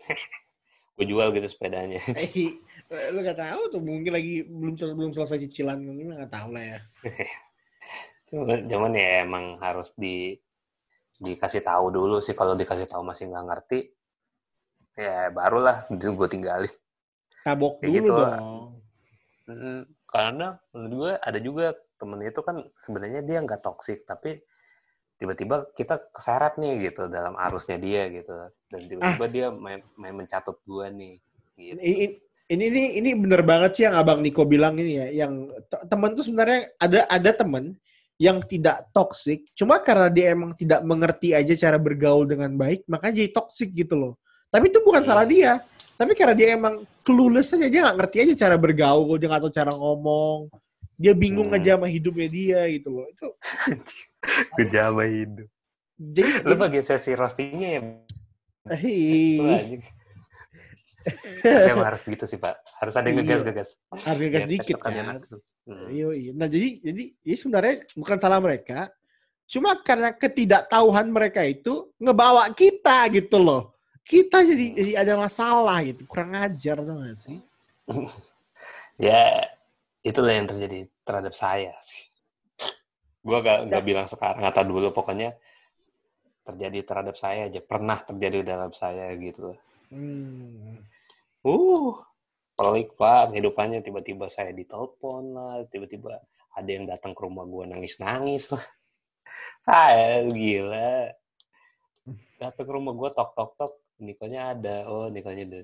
Gue 0.96 1.04
jual 1.08 1.32
gitu 1.32 1.48
sepedanya. 1.48 2.00
Eh, 2.90 3.06
lu 3.14 3.22
nggak 3.22 3.38
tahu 3.38 3.62
tuh 3.70 3.78
mungkin 3.78 4.10
lagi 4.10 4.42
belum 4.50 4.74
sel- 4.74 4.98
belum 4.98 5.14
selesai 5.14 5.46
cicilan 5.46 5.78
mungkin 5.78 6.10
nggak 6.10 6.32
tahu 6.34 6.50
lah 6.58 6.64
ya 6.74 6.80
Cuman, 8.26 8.66
cuman 8.66 8.92
ya 8.98 9.22
emang 9.22 9.44
harus 9.62 9.94
di 9.94 10.34
dikasih 11.22 11.62
tahu 11.62 11.94
dulu 11.94 12.18
sih 12.18 12.34
kalau 12.34 12.58
dikasih 12.58 12.90
tahu 12.90 13.06
masih 13.06 13.30
nggak 13.30 13.46
ngerti 13.46 13.94
ya 14.98 15.30
barulah 15.30 15.86
gue 15.94 16.28
tinggalin 16.30 16.72
tabok 17.42 17.80
Kayak 17.80 17.90
dulu 17.90 17.96
gitu. 17.96 18.14
dong 18.14 18.66
karena 20.06 20.46
menurut 20.70 20.92
gue 20.94 21.12
ada 21.18 21.38
juga 21.38 21.66
temen 21.98 22.20
itu 22.22 22.40
kan 22.42 22.56
sebenarnya 22.76 23.20
dia 23.22 23.38
nggak 23.42 23.62
toksik 23.62 24.06
tapi 24.06 24.38
tiba-tiba 25.18 25.68
kita 25.74 26.00
keseret 26.14 26.56
nih 26.56 26.90
gitu 26.90 27.10
dalam 27.10 27.34
arusnya 27.36 27.76
dia 27.76 28.08
gitu 28.08 28.30
dan 28.70 28.80
tiba-tiba 28.88 29.26
dia 29.28 29.46
main, 29.52 29.80
main 29.94 30.14
mencatut 30.16 30.56
gue 30.64 30.86
nih 30.90 31.14
gitu. 31.58 31.78
ini 31.82 32.04
ini 32.50 32.64
ini 32.66 32.82
ini 32.98 33.10
bener 33.14 33.42
banget 33.42 33.70
sih 33.76 33.84
yang 33.84 33.94
abang 33.94 34.22
Niko 34.22 34.46
bilang 34.46 34.78
ini 34.78 34.92
ya 34.96 35.26
yang 35.26 35.32
te- 35.66 35.84
temen 35.86 36.10
tuh 36.14 36.24
sebenarnya 36.24 36.72
ada 36.78 37.00
ada 37.06 37.30
temen 37.34 37.74
yang 38.16 38.38
tidak 38.44 38.86
toksik 38.92 39.44
cuma 39.52 39.80
karena 39.80 40.08
dia 40.08 40.32
emang 40.32 40.54
tidak 40.54 40.80
mengerti 40.82 41.34
aja 41.34 41.52
cara 41.58 41.76
bergaul 41.76 42.24
dengan 42.24 42.54
baik 42.54 42.86
makanya 42.86 43.20
jadi 43.20 43.30
toksik 43.34 43.74
gitu 43.74 43.94
loh 43.98 44.14
tapi 44.48 44.72
itu 44.72 44.78
bukan 44.82 45.02
Iya. 45.04 45.08
salah 45.08 45.26
dia 45.28 45.52
tapi 46.00 46.16
karena 46.16 46.32
dia 46.32 46.56
emang 46.56 46.80
clueless 47.04 47.52
aja 47.52 47.68
dia 47.68 47.80
nggak 47.84 47.96
ngerti 48.00 48.16
aja 48.24 48.48
cara 48.48 48.56
bergaul 48.56 49.20
dia 49.20 49.28
nggak 49.28 49.42
tahu 49.44 49.52
cara 49.52 49.68
ngomong 49.70 50.48
dia 50.96 51.12
bingung 51.12 51.52
Hmm. 51.52 51.60
aja 51.60 51.76
sama 51.76 51.88
hidupnya 51.88 52.28
dia 52.28 52.60
gitu 52.72 52.88
loh 52.88 53.04
itu 53.04 53.28
Kejama 54.56 55.04
hidup. 55.04 55.48
jadi 55.96 56.44
Lu 56.44 56.56
bagian 56.56 56.84
sesi 56.84 57.12
roastingnya 57.12 57.68
ya? 57.68 57.80
Lu 57.80 57.96
Hei. 58.72 59.80
Tapi 61.40 61.72
emang 61.72 61.88
harus 61.88 62.04
gitu 62.04 62.28
sih 62.28 62.36
pak. 62.36 62.60
Harus 62.76 62.92
ada 62.92 63.08
yang 63.08 63.16
Iya. 63.16 63.24
ngegas-ngegas. 63.24 63.68
harus 64.04 64.20
gas 64.20 64.44
Biar 64.44 64.48
dikit 64.48 64.76
kan 64.76 64.92
enak. 64.92 65.24
Hmm. 65.64 65.88
Iya, 65.88 66.08
iya. 66.12 66.32
Nah, 66.36 66.44
jadi 66.44 66.68
jadi 66.84 67.02
ini 67.16 67.36
sebenarnya 67.36 67.74
bukan 67.96 68.16
salah 68.20 68.36
mereka. 68.36 68.92
Cuma 69.48 69.80
karena 69.80 70.12
ketidaktahuan 70.12 71.08
mereka 71.08 71.40
itu 71.42 71.88
ngebawa 71.96 72.52
kita 72.52 73.08
gitu 73.10 73.40
loh. 73.40 73.72
Kita 74.04 74.42
jadi 74.42 74.66
jadi 74.74 74.92
ada 75.06 75.14
masalah 75.20 75.80
gitu. 75.86 76.04
Kurang 76.04 76.34
ajar 76.34 76.80
tuh 76.82 76.96
gak 77.00 77.18
sih? 77.18 77.38
Ya, 79.00 79.48
itulah 80.04 80.36
yang 80.36 80.44
terjadi 80.44 80.84
terhadap 81.08 81.32
saya 81.32 81.72
sih. 81.80 82.04
Gua 83.24 83.40
gak, 83.40 83.72
nggak 83.72 83.80
bilang 83.80 84.04
sekarang 84.04 84.44
atau 84.44 84.60
dulu, 84.60 84.92
pokoknya 84.92 85.40
terjadi 86.44 86.84
terhadap 86.84 87.16
saya 87.16 87.48
aja. 87.48 87.64
Pernah 87.64 88.04
terjadi 88.04 88.44
dalam 88.44 88.76
saya 88.76 89.08
gitu. 89.16 89.56
Hmm. 89.88 90.84
Uh, 91.40 91.96
pelik 92.60 92.92
pak 93.00 93.32
kehidupannya. 93.32 93.80
Tiba-tiba 93.80 94.28
saya 94.28 94.52
ditelepon 94.52 95.32
lah, 95.32 95.64
tiba-tiba 95.72 96.20
ada 96.52 96.70
yang 96.70 96.84
datang 96.84 97.16
ke 97.16 97.20
rumah 97.24 97.48
gua 97.48 97.64
nangis-nangis 97.64 98.52
lah. 98.52 98.64
Saya 99.64 100.28
gila. 100.28 101.08
Datang 102.36 102.64
ke 102.68 102.72
rumah 102.72 102.92
gua 102.92 103.16
tok-tok-tok. 103.16 103.80
Nikonya 104.00 104.56
ada. 104.56 104.76
Oh, 104.88 105.06
Nikonya 105.12 105.44
ada. 105.46 105.60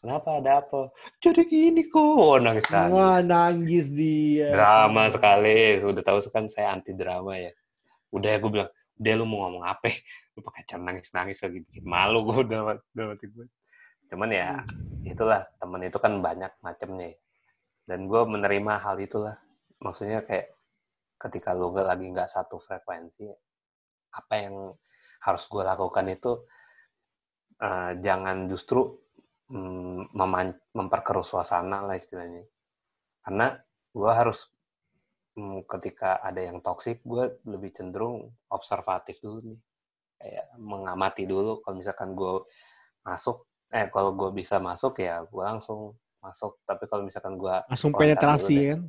Kenapa 0.00 0.28
ada 0.36 0.60
apa? 0.60 0.92
Jadi 1.20 1.48
gini 1.48 1.88
kok. 1.88 2.00
Oh, 2.00 2.36
nangis-nangis. 2.36 2.92
Wah, 2.92 3.20
nangis 3.24 3.88
dia. 3.92 4.52
drama 4.52 5.08
sekali 5.08 5.80
udah 5.80 6.02
tahu 6.04 6.18
kan 6.28 6.48
saya 6.48 6.76
anti 6.76 6.92
drama 6.92 7.36
ya 7.36 7.52
udah 8.14 8.30
ya 8.30 8.38
gue 8.38 8.50
bilang 8.50 8.70
udah 8.94 9.12
lu 9.18 9.24
mau 9.26 9.38
ngomong 9.46 9.64
apa 9.66 9.90
lu 10.38 10.40
pakai 10.46 10.62
cara 10.70 10.82
nangis 10.86 11.10
nangis 11.10 11.42
lagi 11.42 11.58
bikin 11.66 11.84
malu 11.84 12.22
gue 12.30 12.46
udah 12.46 12.78
udah 12.94 13.04
mati 13.10 13.26
gue 13.26 13.46
cuman 14.06 14.30
ya 14.30 14.62
itulah 15.02 15.42
temen 15.58 15.82
itu 15.82 15.98
kan 15.98 16.22
banyak 16.22 16.52
macamnya 16.62 17.10
ya. 17.10 17.18
dan 17.90 18.06
gue 18.06 18.22
menerima 18.22 18.72
hal 18.78 18.96
itulah 19.02 19.34
maksudnya 19.82 20.22
kayak 20.22 20.54
ketika 21.18 21.50
lu 21.58 21.74
lagi 21.74 22.06
nggak 22.06 22.30
satu 22.30 22.62
frekuensi 22.62 23.26
apa 24.14 24.34
yang 24.38 24.54
harus 25.26 25.42
gue 25.50 25.62
lakukan 25.66 26.06
itu 26.06 26.46
eh, 27.64 27.92
jangan 28.04 28.46
justru 28.52 28.84
meman- 30.16 30.60
memperkeruh 30.72 31.22
suasana 31.24 31.84
lah 31.84 31.96
istilahnya 32.00 32.48
karena 33.24 33.60
gue 33.92 34.10
harus 34.10 34.48
mm, 35.36 35.68
ketika 35.68 36.18
ada 36.24 36.40
yang 36.40 36.58
toksik 36.64 37.04
gue 37.04 37.38
lebih 37.44 37.70
cenderung 37.76 38.32
observatif 38.48 39.20
dulu 39.20 39.38
nih 39.52 39.60
kayak 40.18 40.46
mengamati 40.56 41.28
dulu 41.28 41.60
kalau 41.60 41.76
misalkan 41.76 42.16
gue 42.16 42.48
masuk 43.04 43.44
eh 43.68 43.86
kalau 43.92 44.16
gue 44.16 44.30
bisa 44.32 44.56
masuk 44.58 44.96
ya 45.04 45.20
gue 45.28 45.44
langsung 45.44 45.92
masuk 46.24 46.56
tapi 46.64 46.88
kalau 46.88 47.04
misalkan 47.04 47.36
gue 47.36 47.54
Langsung 47.68 47.92
penetrasi 47.92 48.56
kan. 48.72 48.80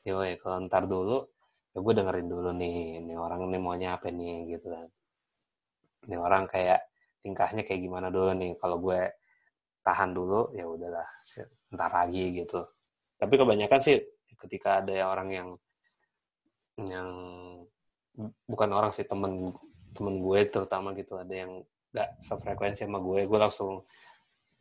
Yoi, 0.00 0.40
kalau 0.40 0.64
ntar 0.64 0.88
dulu, 0.88 1.28
ya 1.76 1.78
gue 1.84 1.92
dengerin 1.92 2.24
dulu 2.24 2.56
nih, 2.56 3.04
nih 3.04 3.16
orang 3.20 3.52
nih 3.52 3.60
maunya 3.60 4.00
apa 4.00 4.08
nih, 4.08 4.48
gitu 4.56 4.72
kan. 4.72 4.88
Nih 6.08 6.16
orang 6.16 6.48
kayak 6.48 6.88
tingkahnya 7.20 7.62
kayak 7.64 7.80
gimana 7.84 8.08
dulu 8.08 8.32
nih, 8.36 8.52
kalau 8.56 8.80
gue 8.80 9.00
tahan 9.84 10.10
dulu, 10.12 10.52
ya 10.56 10.64
udahlah, 10.68 11.08
ntar 11.72 11.90
lagi 11.92 12.44
gitu. 12.44 12.64
Tapi 13.20 13.34
kebanyakan 13.36 13.80
sih 13.80 13.96
ketika 14.40 14.80
ada 14.80 15.04
orang 15.04 15.28
yang 15.32 15.48
yang 16.80 17.08
bukan 18.48 18.70
orang 18.72 18.92
sih 18.92 19.04
temen 19.04 19.52
temen 19.92 20.24
gue 20.24 20.40
terutama 20.48 20.96
gitu 20.96 21.20
ada 21.20 21.34
yang 21.34 21.60
gak 21.92 22.16
sefrekuensi 22.22 22.86
sama 22.86 23.02
gue, 23.02 23.26
gue 23.26 23.38
langsung 23.40 23.84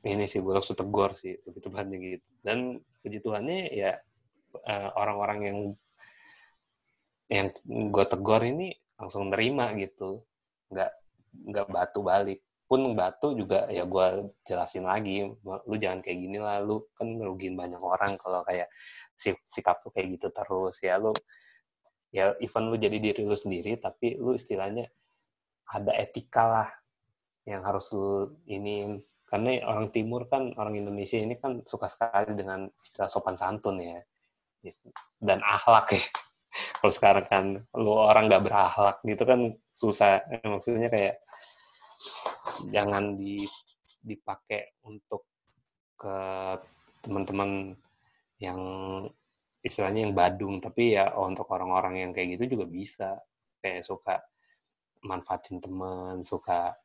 ini 0.03 0.25
sih 0.27 0.39
gue 0.39 0.53
langsung 0.55 0.75
tegur 0.75 1.15
sih 1.15 1.35
lebih 1.47 1.61
tepatnya 1.63 1.97
gitu. 1.99 2.27
Dan 2.43 2.79
puji 3.03 3.19
Tuhannya 3.23 3.71
ya 3.71 3.95
eh, 4.67 4.89
orang-orang 4.95 5.39
yang 5.45 5.59
yang 7.29 7.47
gue 7.93 8.05
tegur 8.09 8.41
ini 8.41 8.73
langsung 8.97 9.29
nerima 9.29 9.71
gitu 9.77 10.25
nggak 10.73 10.91
nggak 11.53 11.67
batu 11.69 12.01
balik 12.01 12.41
pun 12.69 12.81
batu 12.99 13.33
juga 13.39 13.65
ya 13.77 13.83
gue 13.93 14.05
jelasin 14.47 14.85
lagi 14.91 15.25
lu 15.69 15.75
jangan 15.83 15.99
kayak 16.05 16.19
gini 16.23 16.37
lah 16.37 16.57
lu 16.67 16.85
kan 16.97 17.07
ngerugiin 17.17 17.55
banyak 17.61 17.81
orang 17.81 18.13
kalau 18.21 18.41
kayak 18.49 18.69
sik- 19.17 19.43
sikap 19.55 19.81
lu 19.83 19.89
kayak 19.95 20.07
gitu 20.17 20.27
terus 20.37 20.75
ya 20.85 20.95
lu 21.01 21.11
ya 22.09 22.33
even 22.41 22.69
lu 22.71 22.75
jadi 22.77 22.97
diri 22.97 23.21
lu 23.25 23.37
sendiri 23.37 23.77
tapi 23.77 24.17
lu 24.17 24.33
istilahnya 24.37 24.85
ada 25.69 25.91
etika 26.03 26.43
lah 26.45 26.69
yang 27.47 27.61
harus 27.67 27.91
lu 27.95 28.33
ini. 28.49 28.99
Karena 29.29 29.61
orang 29.67 29.89
timur 29.95 30.25
kan 30.29 30.53
orang 30.61 30.75
Indonesia 30.81 31.17
ini 31.19 31.35
kan 31.37 31.61
suka 31.65 31.87
sekali 31.89 32.33
dengan 32.37 32.69
istilah 32.81 33.09
sopan 33.09 33.37
santun 33.37 33.77
ya 33.81 34.01
dan 35.19 35.39
akhlak 35.43 35.95
ya. 35.95 36.03
Kalau 36.81 36.91
sekarang 36.93 37.25
kan 37.29 37.45
lu 37.77 37.93
orang 37.93 38.25
nggak 38.31 38.43
berakhlak 38.49 38.97
gitu 39.05 39.23
kan 39.23 39.39
susah 39.71 40.23
Eh, 40.33 40.41
maksudnya 40.49 40.89
kayak 40.89 41.15
jangan 42.67 43.15
di 43.15 43.43
dipakai 44.03 44.79
untuk 44.87 45.27
ke 45.99 46.17
teman-teman 47.03 47.75
yang 48.39 48.59
istilahnya 49.63 50.07
yang 50.07 50.15
badung. 50.15 50.59
Tapi 50.63 50.95
ya 50.95 51.15
untuk 51.19 51.47
orang-orang 51.51 52.03
yang 52.07 52.11
kayak 52.15 52.39
gitu 52.39 52.59
juga 52.59 52.65
bisa. 52.67 53.09
Kayak 53.59 53.83
suka 53.87 54.15
manfaatin 55.03 55.59
teman 55.63 56.23
suka 56.23 56.75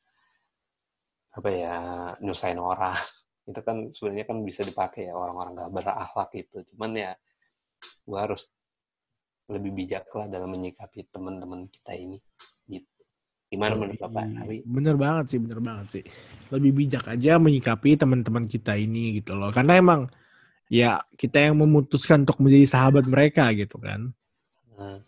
apa 1.34 1.48
ya 1.50 1.76
nyusahin 2.22 2.58
orang. 2.58 2.94
Itu 3.50 3.60
kan 3.60 3.90
sebenarnya 3.90 4.26
kan 4.26 4.38
bisa 4.42 4.62
dipakai 4.64 5.10
ya 5.10 5.14
orang-orang 5.14 5.52
gak 5.52 5.72
berakhlak 5.76 6.30
itu 6.32 6.64
cuman 6.72 6.90
ya 6.96 7.12
gue 8.08 8.16
harus 8.16 8.48
lebih 9.52 9.76
bijak 9.76 10.08
lah 10.16 10.26
dalam 10.32 10.48
menyikapi 10.48 11.04
teman-teman 11.12 11.68
kita 11.68 11.92
ini 11.92 12.16
gimana 13.54 13.72
menurut 13.78 13.98
bapak 14.02 14.24
Ari? 14.42 14.58
bener 14.66 14.94
banget 14.98 15.24
sih 15.30 15.38
bener 15.38 15.60
banget 15.62 15.86
sih. 15.88 16.04
Lebih 16.50 16.70
bijak 16.74 17.04
aja 17.06 17.38
menyikapi 17.38 17.94
teman-teman 17.94 18.44
kita 18.50 18.74
ini 18.74 19.22
gitu 19.22 19.38
loh. 19.38 19.54
Karena 19.54 19.78
emang 19.78 20.10
ya 20.66 20.98
kita 21.14 21.50
yang 21.50 21.62
memutuskan 21.62 22.26
untuk 22.26 22.42
menjadi 22.42 22.66
sahabat 22.66 23.06
mereka 23.06 23.50
gitu 23.54 23.78
kan. 23.78 24.10
Hmm. 24.74 24.98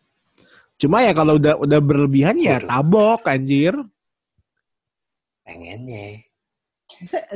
cuma 0.78 1.02
ya 1.02 1.10
kalau 1.10 1.42
udah 1.42 1.58
udah 1.58 1.80
berlebihan 1.82 2.38
ya 2.38 2.62
tabok 2.62 3.26
anjir. 3.26 3.74
Pengennya. 5.42 6.22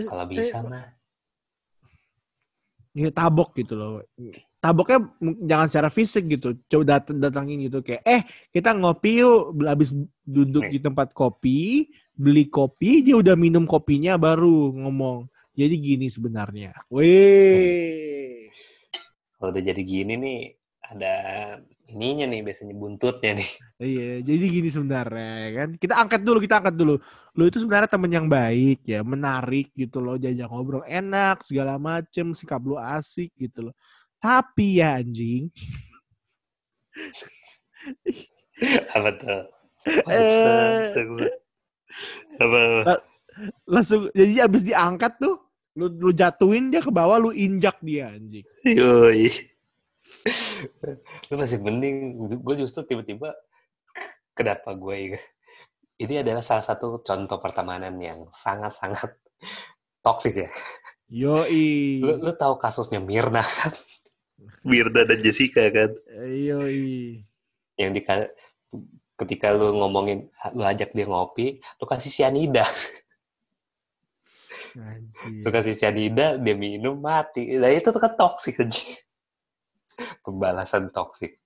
Kalau 0.07 0.25
bisa 0.31 0.63
mah. 0.63 0.95
Ya 2.95 3.11
tabok 3.11 3.55
gitu 3.59 3.75
loh 3.75 4.07
taboknya 4.61 5.09
jangan 5.49 5.67
secara 5.67 5.89
fisik 5.89 6.29
gitu 6.29 6.53
coba 6.69 6.85
dat 7.01 7.09
datangin 7.09 7.65
gitu 7.65 7.81
kayak 7.81 8.05
eh 8.05 8.23
kita 8.53 8.77
ngopi 8.77 9.25
yuk 9.25 9.57
habis 9.65 9.97
duduk 10.23 10.69
di 10.69 10.79
tempat 10.79 11.17
kopi 11.17 11.89
beli 12.13 12.47
kopi 12.53 13.01
dia 13.01 13.17
udah 13.17 13.35
minum 13.35 13.65
kopinya 13.65 14.21
baru 14.21 14.77
ngomong 14.77 15.27
jadi 15.57 15.75
gini 15.81 16.13
sebenarnya 16.13 16.77
weh 16.93 18.53
kalau 19.41 19.51
udah 19.57 19.65
jadi 19.65 19.81
gini 19.81 20.15
nih 20.21 20.41
ada 20.91 21.15
ininya 21.91 22.27
nih 22.27 22.41
biasanya 22.43 22.75
buntutnya 22.75 23.39
nih. 23.39 23.51
Iya, 23.81 24.11
jadi 24.27 24.45
gini 24.51 24.69
sebenarnya 24.69 25.35
kan. 25.55 25.69
Kita 25.79 25.95
angkat 25.99 26.21
dulu, 26.27 26.39
kita 26.43 26.63
angkat 26.63 26.75
dulu. 26.75 26.95
Lu 27.39 27.43
itu 27.47 27.59
sebenarnya 27.63 27.91
temen 27.91 28.11
yang 28.11 28.27
baik 28.27 28.83
ya, 28.87 29.01
menarik 29.07 29.71
gitu 29.75 30.03
loh, 30.03 30.19
jajak 30.19 30.51
ngobrol 30.51 30.83
enak, 30.87 31.43
segala 31.47 31.79
macem, 31.79 32.35
sikap 32.35 32.63
lu 32.63 32.75
asik 32.79 33.31
gitu 33.39 33.71
loh. 33.71 33.75
Tapi 34.21 34.85
ya 34.85 35.01
anjing. 35.01 35.49
Apa 38.93 39.11
tuh? 39.17 39.43
Eh, 40.13 40.93
apa, 42.37 42.59
apa? 42.85 42.95
Langsung 43.65 44.13
jadi 44.13 44.45
abis 44.45 44.69
diangkat 44.69 45.17
tuh, 45.17 45.41
lu, 45.73 45.89
lu 45.89 46.11
jatuhin 46.13 46.69
dia 46.69 46.85
ke 46.85 46.93
bawah, 46.93 47.17
lu 47.17 47.33
injak 47.33 47.81
dia 47.81 48.13
anjing. 48.13 48.45
Yoi. 48.69 49.33
lu 51.33 51.35
masih 51.41 51.65
mending, 51.65 52.29
gue 52.29 52.55
justru 52.61 52.85
tiba-tiba 52.85 53.33
kenapa 54.37 54.77
gue 54.77 55.17
ini 56.01 56.15
adalah 56.21 56.45
salah 56.45 56.65
satu 56.65 57.01
contoh 57.01 57.41
pertemanan 57.41 57.97
yang 58.01 58.29
sangat-sangat 58.33 59.17
toksik 60.05 60.45
ya. 60.45 60.51
Yoi. 61.09 62.01
Lu, 62.01 62.21
lu 62.21 62.33
tahu 62.37 62.57
kasusnya 62.57 63.01
Mirna 63.01 63.41
kan? 63.45 63.73
Mirna 64.65 65.09
dan 65.09 65.19
Jessica 65.25 65.69
kan. 65.73 65.91
Yoi. 66.29 67.25
Yang 67.77 67.91
di 67.97 68.01
ketika 69.21 69.53
lu 69.53 69.77
ngomongin 69.77 70.29
lu 70.57 70.65
ajak 70.65 70.93
dia 70.97 71.05
ngopi, 71.09 71.61
lu 71.81 71.85
kasih 71.85 72.13
sianida. 72.13 72.65
Anjir. 74.77 75.43
Lu 75.45 75.49
kasih 75.51 75.75
sianida, 75.77 76.41
dia 76.41 76.55
minum 76.57 76.97
mati. 76.97 77.59
Nah 77.59 77.69
itu 77.73 77.91
tuh 77.91 78.01
kan 78.01 78.15
toksik 78.17 78.63
aja. 78.65 78.85
Pembalasan 80.25 80.89
toksik. 80.95 81.37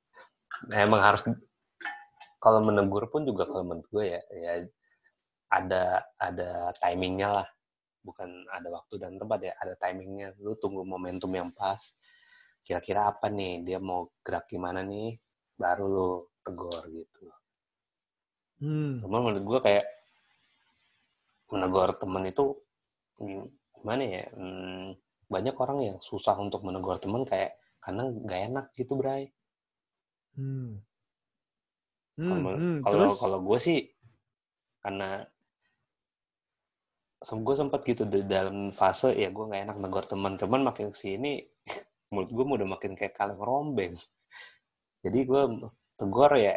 Nah, 0.71 0.87
emang 0.87 1.03
harus 1.03 1.27
kalau 2.39 2.61
menegur 2.63 3.09
pun 3.11 3.27
juga 3.27 3.49
kalau 3.49 3.65
menurut 3.67 3.89
gue 3.91 4.05
ya, 4.15 4.21
ya 4.31 4.53
ada 5.51 6.05
ada 6.21 6.51
timingnya 6.79 7.43
lah 7.43 7.49
bukan 8.05 8.29
ada 8.53 8.69
waktu 8.69 9.01
dan 9.01 9.17
tempat 9.17 9.41
ya 9.41 9.53
ada 9.57 9.75
timingnya 9.81 10.37
lu 10.45 10.53
tunggu 10.61 10.85
momentum 10.85 11.33
yang 11.33 11.49
pas 11.57 11.81
kira-kira 12.65 13.13
apa 13.13 13.29
nih? 13.29 13.63
Dia 13.63 13.79
mau 13.79 14.11
gerak 14.25 14.49
gimana 14.49 14.81
nih? 14.81 15.21
Baru 15.55 15.85
lo 15.87 16.11
tegur 16.43 16.83
gitu. 16.91 17.31
Hmm. 18.65 19.03
cuman 19.03 19.21
menurut 19.29 19.45
gue 19.45 19.61
kayak 19.67 19.87
menegur 21.53 21.91
temen 22.01 22.25
itu 22.25 22.45
gimana 23.21 24.03
ya? 24.03 24.25
Hmm, 24.33 24.97
banyak 25.29 25.55
orang 25.61 25.79
yang 25.85 25.97
susah 26.01 26.33
untuk 26.41 26.65
menegur 26.65 26.97
temen 26.97 27.29
kayak 27.29 27.61
karena 27.85 28.09
nggak 28.09 28.41
enak 28.49 28.67
gitu 28.79 28.97
Bray. 28.97 29.29
Hmm. 30.35 30.81
Hmm, 32.15 32.81
kalau 32.81 33.11
hmm, 33.11 33.19
kalau 33.19 33.39
gue 33.43 33.59
sih 33.59 33.91
karena 34.79 35.27
gue 37.25 37.57
sempat 37.57 37.81
gitu 37.89 38.05
di 38.05 38.21
dalam 38.29 38.69
fase 38.69 39.17
ya 39.17 39.33
gue 39.33 39.45
nggak 39.49 39.65
enak 39.67 39.77
negor 39.81 40.05
teman 40.05 40.37
cuman 40.37 40.61
makin 40.69 40.93
sini 40.93 41.41
menurut 42.13 42.31
gue 42.31 42.45
udah 42.45 42.69
makin 42.69 42.93
kayak 42.99 43.15
kaleng 43.17 43.41
rombeng. 43.41 43.95
Jadi 45.05 45.19
gue 45.25 45.43
tegur 46.01 46.33
ya 46.37 46.57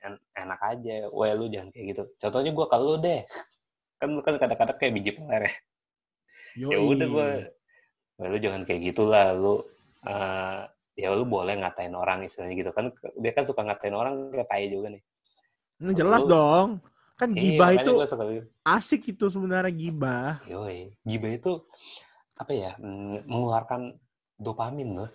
en 0.00 0.14
enak 0.34 0.60
aja. 0.64 1.10
Wah 1.12 1.32
lu 1.36 1.52
jangan 1.52 1.70
kayak 1.74 1.86
gitu. 1.96 2.02
Contohnya 2.18 2.50
gue 2.54 2.66
kalau 2.66 2.84
lu 2.94 2.98
deh. 3.02 3.22
Kan 4.00 4.16
kan 4.24 4.40
kadang-kadang 4.40 4.76
kayak 4.80 4.92
biji 4.96 5.12
peler 5.12 5.42
ya. 5.44 5.52
Ya 6.72 6.78
udah 6.80 7.04
gue 7.04 7.28
wah 8.16 8.26
lu 8.32 8.38
jangan 8.40 8.64
kayak 8.64 8.80
gitulah 8.92 9.36
lu 9.36 9.60
uh, 10.08 10.64
ya 10.96 11.12
lu 11.12 11.28
boleh 11.28 11.60
ngatain 11.60 11.92
orang 11.92 12.24
istilahnya 12.24 12.56
gitu. 12.56 12.70
Kan 12.72 12.96
dia 13.20 13.32
kan 13.36 13.44
suka 13.44 13.60
ngatain 13.60 13.92
orang 13.92 14.32
kayak 14.32 14.48
tai 14.48 14.72
juga 14.72 14.96
nih. 14.96 15.02
Ini 15.84 15.92
jelas 15.92 16.24
lu, 16.24 16.32
dong. 16.32 16.68
Kan 17.20 17.36
iya, 17.36 17.40
gibah 17.52 17.70
itu 17.76 17.92
gitu. 18.00 18.48
asik 18.64 19.02
itu 19.12 19.28
sebenarnya 19.28 19.68
gibah. 19.68 20.40
Yoi. 20.48 20.96
Gibah 21.04 21.32
itu 21.36 21.52
apa 22.40 22.52
ya 22.56 22.72
mengeluarkan 22.80 24.00
dopamin 24.40 24.96
loh. 24.96 25.10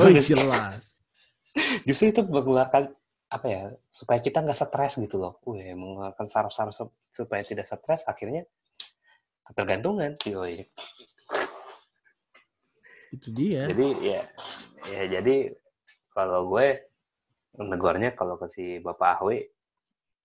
Oh 0.00 0.08
iya, 0.08 0.24
jelas. 0.24 0.80
Justru 1.86 2.10
itu 2.10 2.20
mengeluarkan 2.24 2.90
apa 3.30 3.46
ya 3.50 3.62
supaya 3.92 4.18
kita 4.18 4.40
nggak 4.42 4.58
stres 4.58 4.96
gitu 4.98 5.20
loh. 5.20 5.38
Wih, 5.44 5.76
mengeluarkan 5.76 6.26
saraf-saraf 6.26 6.74
supaya 7.12 7.44
tidak 7.44 7.68
stres 7.68 8.02
akhirnya 8.08 8.48
ketergantungan. 9.46 10.16
Yoi. 10.24 10.64
Itu 13.14 13.28
dia. 13.30 13.70
Jadi 13.70 13.88
ya 14.02 14.20
ya 14.90 15.02
jadi 15.06 15.54
kalau 16.10 16.50
gue 16.50 16.82
negornya 17.62 18.18
kalau 18.18 18.34
ke 18.34 18.50
si 18.50 18.82
Bapak 18.82 19.22
Ahwi 19.22 19.46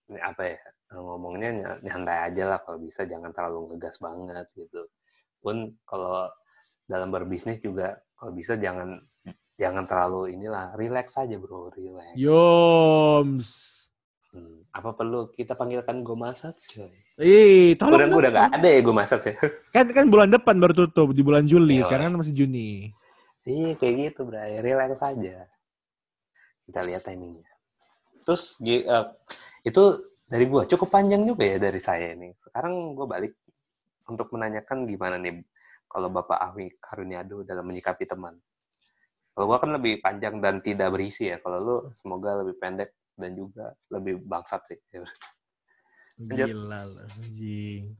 ini 0.09 0.19
apa 0.25 0.41
ya 0.41 0.57
ngomongnya 0.97 1.77
nyantai 1.85 2.33
aja 2.33 2.43
lah 2.49 2.59
kalau 2.65 2.81
bisa 2.81 3.05
jangan 3.05 3.29
terlalu 3.29 3.77
ngegas 3.77 4.01
banget 4.01 4.49
gitu. 4.57 4.89
Pun 5.37 5.77
kalau 5.85 6.25
dalam 6.89 7.13
berbisnis 7.13 7.61
juga 7.61 8.01
kalau 8.19 8.35
bisa 8.35 8.59
jangan 8.59 8.99
jangan 9.55 9.87
terlalu 9.87 10.35
inilah 10.35 10.75
relax 10.75 11.15
saja 11.15 11.39
bro 11.39 11.71
relax 11.71 12.13
yoms 12.19 13.49
hmm, 14.35 14.67
apa 14.75 14.89
perlu 14.91 15.31
kita 15.31 15.55
panggilkan 15.55 16.03
gue 16.03 16.17
masak 16.19 16.55
Ih, 17.19 17.75
tolong 17.75 18.07
udah, 18.07 18.15
udah 18.15 18.31
gak 18.31 18.49
ada 18.63 18.67
ya 18.71 18.79
gue 18.79 18.95
masak 18.95 19.19
sih. 19.19 19.35
Kan 19.75 19.91
kan 19.91 20.07
bulan 20.07 20.31
depan 20.31 20.55
baru 20.55 20.71
tutup 20.71 21.11
di 21.11 21.19
bulan 21.19 21.43
Juli, 21.43 21.83
ya, 21.83 21.91
sekarang 21.91 22.15
kan 22.15 22.23
masih 22.23 22.31
Juni. 22.31 22.95
Iya 23.43 23.75
kayak 23.75 24.15
gitu, 24.15 24.23
bro. 24.23 24.39
Relax 24.39 25.03
saja. 25.03 25.43
Kita 26.63 26.79
lihat 26.79 27.03
timingnya. 27.03 27.51
Terus 28.23 28.55
uh, 28.63 29.11
itu 29.67 29.83
dari 30.31 30.47
gue 30.47 30.63
cukup 30.63 30.87
panjang 30.87 31.27
juga 31.27 31.43
ya 31.43 31.59
dari 31.59 31.81
saya 31.83 32.15
ini. 32.15 32.31
Sekarang 32.39 32.95
gue 32.95 33.03
balik 33.03 33.35
untuk 34.07 34.31
menanyakan 34.31 34.87
gimana 34.87 35.19
nih 35.19 35.43
kalau 35.89 36.13
Bapak 36.13 36.37
Ahwi 36.37 36.77
Karuniado 36.77 37.41
dalam 37.41 37.65
menyikapi 37.65 38.05
teman. 38.05 38.37
Kalau 39.33 39.45
gua 39.49 39.57
kan 39.57 39.73
lebih 39.73 39.99
panjang 39.99 40.37
dan 40.37 40.61
tidak 40.61 40.93
berisi 40.93 41.33
ya. 41.33 41.41
Kalau 41.41 41.57
lu 41.57 41.77
semoga 41.97 42.45
lebih 42.45 42.61
pendek 42.61 42.93
dan 43.17 43.33
juga 43.33 43.73
lebih 43.89 44.21
bangsat 44.21 44.61
sih. 44.69 44.79
Gila 46.19 46.85
lah, 46.85 47.07
anjing. 47.19 47.97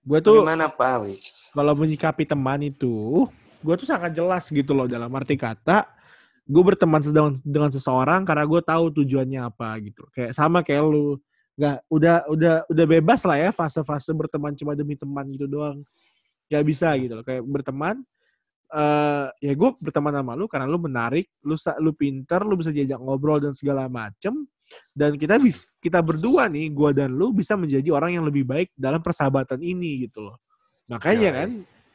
Gue 0.00 0.18
tuh 0.24 0.44
gimana 0.44 0.70
Pak 0.70 0.90
Ahwi? 0.96 1.20
Kalau 1.52 1.72
menyikapi 1.76 2.24
teman 2.24 2.60
itu, 2.64 3.28
gue 3.60 3.74
tuh 3.76 3.88
sangat 3.88 4.16
jelas 4.16 4.48
gitu 4.48 4.72
loh 4.72 4.88
dalam 4.88 5.12
arti 5.12 5.36
kata 5.36 6.00
gue 6.50 6.62
berteman 6.66 6.98
dengan, 6.98 7.32
dengan 7.46 7.70
seseorang 7.70 8.26
karena 8.26 8.42
gue 8.42 8.60
tahu 8.64 8.84
tujuannya 8.90 9.40
apa 9.46 9.78
gitu 9.86 10.02
kayak 10.10 10.34
sama 10.34 10.66
kayak 10.66 10.82
lu 10.82 11.14
nggak 11.54 11.76
udah 11.86 12.16
udah 12.26 12.54
udah 12.66 12.86
bebas 12.88 13.22
lah 13.22 13.38
ya 13.38 13.50
fase-fase 13.54 14.10
berteman 14.16 14.56
cuma 14.58 14.74
demi 14.74 14.98
teman 14.98 15.28
gitu 15.30 15.46
doang 15.46 15.86
Gak 16.50 16.64
bisa 16.66 16.98
gitu 16.98 17.14
loh. 17.14 17.24
Kayak 17.24 17.46
berteman, 17.46 18.02
uh, 18.74 19.30
ya 19.38 19.52
gue 19.54 19.70
berteman 19.78 20.18
sama 20.18 20.32
lu 20.34 20.50
karena 20.50 20.66
lu 20.66 20.78
menarik, 20.82 21.30
lu 21.46 21.54
lu 21.78 21.90
pinter, 21.94 22.42
lu 22.42 22.58
bisa 22.58 22.74
diajak 22.74 22.98
ngobrol 22.98 23.38
dan 23.38 23.54
segala 23.54 23.86
macem. 23.86 24.46
Dan 24.90 25.18
kita 25.18 25.38
bisa 25.38 25.66
kita 25.82 26.02
berdua 26.02 26.50
nih, 26.50 26.70
gue 26.70 26.90
dan 26.94 27.10
lu 27.14 27.30
bisa 27.30 27.54
menjadi 27.54 27.90
orang 27.94 28.18
yang 28.18 28.24
lebih 28.26 28.46
baik 28.46 28.70
dalam 28.74 29.02
persahabatan 29.02 29.62
ini 29.62 30.10
gitu 30.10 30.26
loh. 30.26 30.36
Makanya 30.90 31.30
ya, 31.30 31.38
kan 31.42 31.50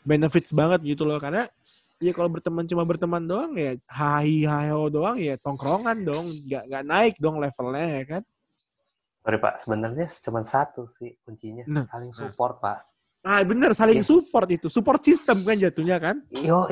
benefits 0.07 0.55
banget 0.55 0.95
gitu 0.95 1.03
loh 1.03 1.19
karena 1.19 1.49
ya 1.99 2.11
kalau 2.11 2.29
berteman 2.29 2.67
cuma 2.67 2.85
berteman 2.85 3.23
doang 3.23 3.55
ya 3.57 3.73
hai 3.89 4.45
hai 4.45 4.69
doang 4.91 5.19
ya 5.19 5.35
tongkrongan 5.39 6.03
dong, 6.03 6.31
nggak 6.47 6.63
nggak 6.71 6.83
naik 6.87 7.15
dong 7.19 7.39
levelnya 7.39 7.87
ya 7.99 8.03
kan. 8.07 8.23
Sorry 9.25 9.39
Pak, 9.41 9.55
sebenarnya 9.65 10.07
cuma 10.21 10.45
satu 10.45 10.85
sih 10.85 11.17
kuncinya, 11.25 11.65
nah, 11.65 11.81
saling 11.81 12.13
nah. 12.13 12.19
support 12.29 12.61
nah. 12.61 12.63
Pak 12.77 12.94
Ah 13.25 13.41
bener 13.41 13.73
saling 13.73 13.99
Iya. 13.99 14.05
support 14.05 14.45
itu, 14.53 14.69
support 14.69 15.01
system 15.01 15.41
kan 15.41 15.57
jatuhnya 15.57 15.97
kan? 15.97 16.21
Yo, 16.29 16.69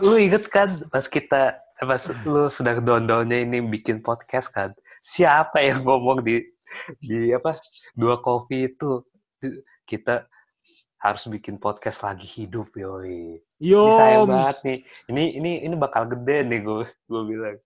lu 0.00 0.16
inget 0.16 0.48
kan 0.48 0.80
pas 0.88 1.04
kita 1.04 1.60
pas 1.76 2.00
lu 2.24 2.48
sedang 2.48 2.80
down-downnya 2.80 3.44
ini 3.44 3.60
bikin 3.60 4.00
podcast 4.00 4.48
kan? 4.48 4.72
Siapa 5.04 5.60
yang 5.60 5.84
ngomong 5.84 6.24
di 6.24 6.40
di 6.96 7.28
apa 7.28 7.52
dua 7.92 8.24
kopi 8.24 8.72
itu 8.72 9.04
kita 9.84 10.24
harus 10.96 11.28
bikin 11.28 11.60
podcast 11.60 12.00
lagi 12.00 12.24
hidup 12.24 12.72
yoi. 12.72 13.36
Yo, 13.60 13.84
Ini 13.84 13.92
sayang 14.00 14.24
banget 14.32 14.56
nih. 14.64 14.78
Ini 15.12 15.24
ini 15.36 15.52
ini 15.60 15.74
bakal 15.76 16.08
gede 16.08 16.48
nih 16.48 16.64
gue 16.64 16.88
gue 16.88 17.22
bilang. 17.28 17.58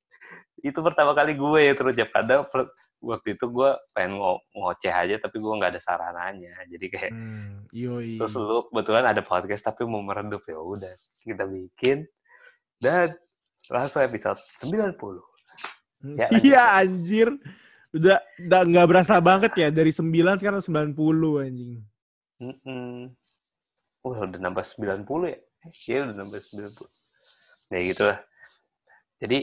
Itu 0.59 0.83
pertama 0.83 1.15
kali 1.15 1.39
gue 1.39 1.61
ya 1.63 1.79
terus 1.79 1.95
ya 1.95 2.11
padahal 2.11 2.51
per- 2.51 2.75
waktu 3.07 3.39
itu 3.39 3.47
gue 3.47 3.71
pengen 3.95 4.19
ngo 4.19 4.43
ngoceh 4.53 4.91
aja 4.91 5.17
tapi 5.23 5.39
gue 5.39 5.53
nggak 5.55 5.79
ada 5.79 5.83
sarananya. 5.83 6.55
Jadi 6.67 6.87
kayak 6.91 7.13
Hmm, 7.15 7.63
yoi. 7.71 8.19
terus 8.19 8.35
lu 8.35 8.67
kebetulan 8.69 9.07
ada 9.07 9.23
podcast 9.23 9.63
tapi 9.63 9.87
mau 9.87 10.03
meredup 10.03 10.43
ya 10.45 10.59
udah 10.59 10.93
kita 11.23 11.47
bikin 11.47 12.03
dan 12.83 13.15
langsung 13.71 14.03
episode 14.03 14.39
90. 14.67 15.23
Ya, 16.19 16.27
lanjut. 16.29 16.43
Iya 16.45 16.63
anjir. 16.83 17.29
Udah 17.95 18.19
udah 18.43 18.61
nggak 18.67 18.87
berasa 18.91 19.15
banget 19.23 19.53
ya 19.57 19.69
dari 19.71 19.95
9 19.95 20.11
sekarang 20.37 20.61
90 20.61 20.93
anjing. 21.47 21.81
Mm-mm. 22.37 23.15
Wah, 24.05 24.19
udah 24.23 24.39
nambah 24.39 24.63
90 24.63 25.03
ya? 25.25 25.39
Iya, 25.89 25.99
udah 26.07 26.15
nambah 26.15 26.39
90. 26.39 27.73
Ya 27.73 27.79
gitu 27.83 28.03
lah. 28.07 28.19
Jadi, 29.19 29.39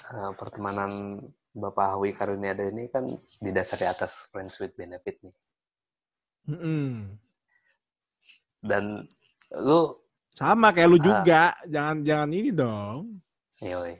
eh, 0.00 0.30
pertemanan 0.34 1.20
Bapak 1.50 1.98
Hawi 1.98 2.14
Karuniada 2.14 2.62
ini 2.70 2.86
kan 2.86 3.10
didasari 3.42 3.84
atas 3.84 4.30
friends 4.30 4.54
with 4.62 4.74
benefit 4.78 5.18
nih. 5.22 5.34
Mm-mm. 6.48 7.18
Dan 8.60 9.04
lu, 9.56 9.96
Sama 10.30 10.70
kayak 10.70 10.88
lu 10.88 10.98
Ah. 11.00 11.02
juga. 11.02 11.42
Jangan 11.66 11.96
jangan 12.06 12.30
ini 12.30 12.50
dong. 12.54 13.18
yoi. 13.60 13.98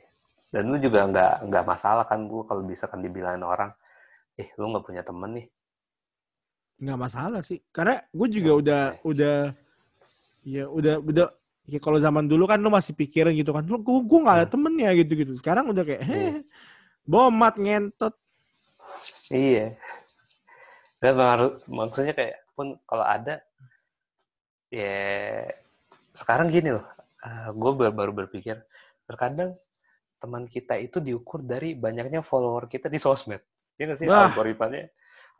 Dan 0.51 0.71
lu 0.71 0.77
juga 0.79 1.07
nggak 1.11 1.35
nggak 1.51 1.65
masalah 1.67 2.05
kan 2.07 2.27
lu 2.27 2.43
kalau 2.47 2.63
bisa 2.67 2.87
kan 2.91 3.03
dibilangin 3.03 3.43
orang, 3.45 3.71
eh 4.39 4.49
lu 4.59 4.71
nggak 4.71 4.85
punya 4.87 5.03
temen 5.03 5.31
nih. 5.37 5.47
nggak 6.81 6.97
masalah 6.97 7.41
sih. 7.45 7.61
Karena 7.77 8.01
gue 8.09 8.29
juga 8.33 8.51
Oke. 8.57 8.61
udah 8.65 8.83
udah 9.05 9.37
ya 10.49 10.65
udah 10.65 10.95
udah 11.05 11.27
ya 11.69 11.79
kalau 11.79 12.01
zaman 12.01 12.25
dulu 12.25 12.49
kan 12.49 12.57
lu 12.57 12.73
masih 12.73 12.97
pikirin 12.97 13.37
gitu 13.37 13.53
kan. 13.53 13.69
Lu 13.69 13.77
gue 13.85 13.99
gue 14.01 14.19
nggak 14.25 14.37
ada 14.41 14.47
Hmm. 14.49 14.55
temennya 14.57 14.91
gitu-gitu. 14.97 15.33
Sekarang 15.37 15.69
udah 15.69 15.85
kayak 15.85 16.03
Iya. 16.09 16.41
Bomat 17.11 17.59
ngentot. 17.59 18.15
Iya. 19.35 19.75
Dan 21.03 21.19
harus 21.19 21.59
maksudnya 21.67 22.15
kayak 22.15 22.39
pun 22.55 22.79
kalau 22.87 23.03
ada 23.03 23.43
ya 24.71 25.51
sekarang 26.15 26.47
gini 26.47 26.79
loh. 26.79 26.87
gue 27.53 27.73
baru, 27.77 27.93
baru 27.93 28.13
berpikir 28.25 28.57
terkadang 29.05 29.53
teman 30.17 30.49
kita 30.49 30.81
itu 30.81 31.05
diukur 31.05 31.45
dari 31.45 31.77
banyaknya 31.77 32.25
follower 32.25 32.65
kita 32.65 32.89
di 32.89 32.97
sosmed. 32.97 33.45
Ya 33.77 33.91
nggak 33.91 33.99
sih 34.01 34.09
Wah. 34.09 34.33
algoritmanya 34.33 34.89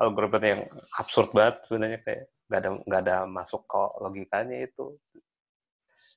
algoritma 0.01 0.41
yang 0.41 0.63
absurd 0.97 1.33
banget 1.37 1.57
sebenarnya 1.69 1.99
kayak 2.05 2.25
nggak 2.49 2.61
ada 2.61 2.71
nggak 2.89 3.01
ada 3.05 3.17
masuk 3.29 3.63
ke 3.69 3.83
logikanya 4.01 4.59
itu 4.65 4.97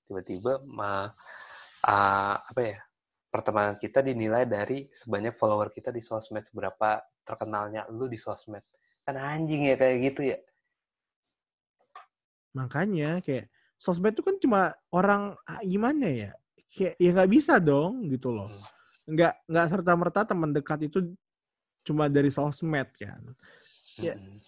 tiba-tiba 0.07 0.63
ma 0.63 1.11
ah, 1.83 2.35
apa 2.39 2.61
ya 2.63 2.79
pertemanan 3.33 3.81
kita 3.81 4.05
dinilai 4.05 4.45
dari 4.45 4.85
sebanyak 4.93 5.33
follower 5.41 5.73
kita 5.73 5.89
di 5.89 6.05
sosmed 6.05 6.45
seberapa 6.45 7.01
terkenalnya 7.25 7.89
lu 7.89 8.05
di 8.05 8.21
sosmed 8.21 8.61
kan 9.01 9.17
anjing 9.17 9.65
ya 9.65 9.75
kayak 9.75 9.97
gitu 10.13 10.21
ya 10.29 10.37
Makanya 12.53 13.19
kayak 13.25 13.49
sosmed 13.81 14.13
itu 14.13 14.23
kan 14.23 14.35
cuma 14.37 14.61
orang 14.93 15.33
ah, 15.49 15.61
gimana 15.65 16.07
ya? 16.07 16.31
Kayak 16.69 16.93
ya 17.01 17.09
nggak 17.13 17.31
bisa 17.33 17.57
dong 17.57 18.07
gitu 18.09 18.29
loh. 18.29 18.49
Hmm. 18.49 19.13
Nggak 19.13 19.33
nggak 19.49 19.65
serta 19.69 19.91
merta 19.97 20.21
teman 20.23 20.53
dekat 20.53 20.79
itu 20.87 20.99
cuma 21.83 22.07
dari 22.07 22.29
sosmed 22.29 22.87
kan. 22.95 23.19
Ya. 23.99 24.15
Mm. 24.15 24.39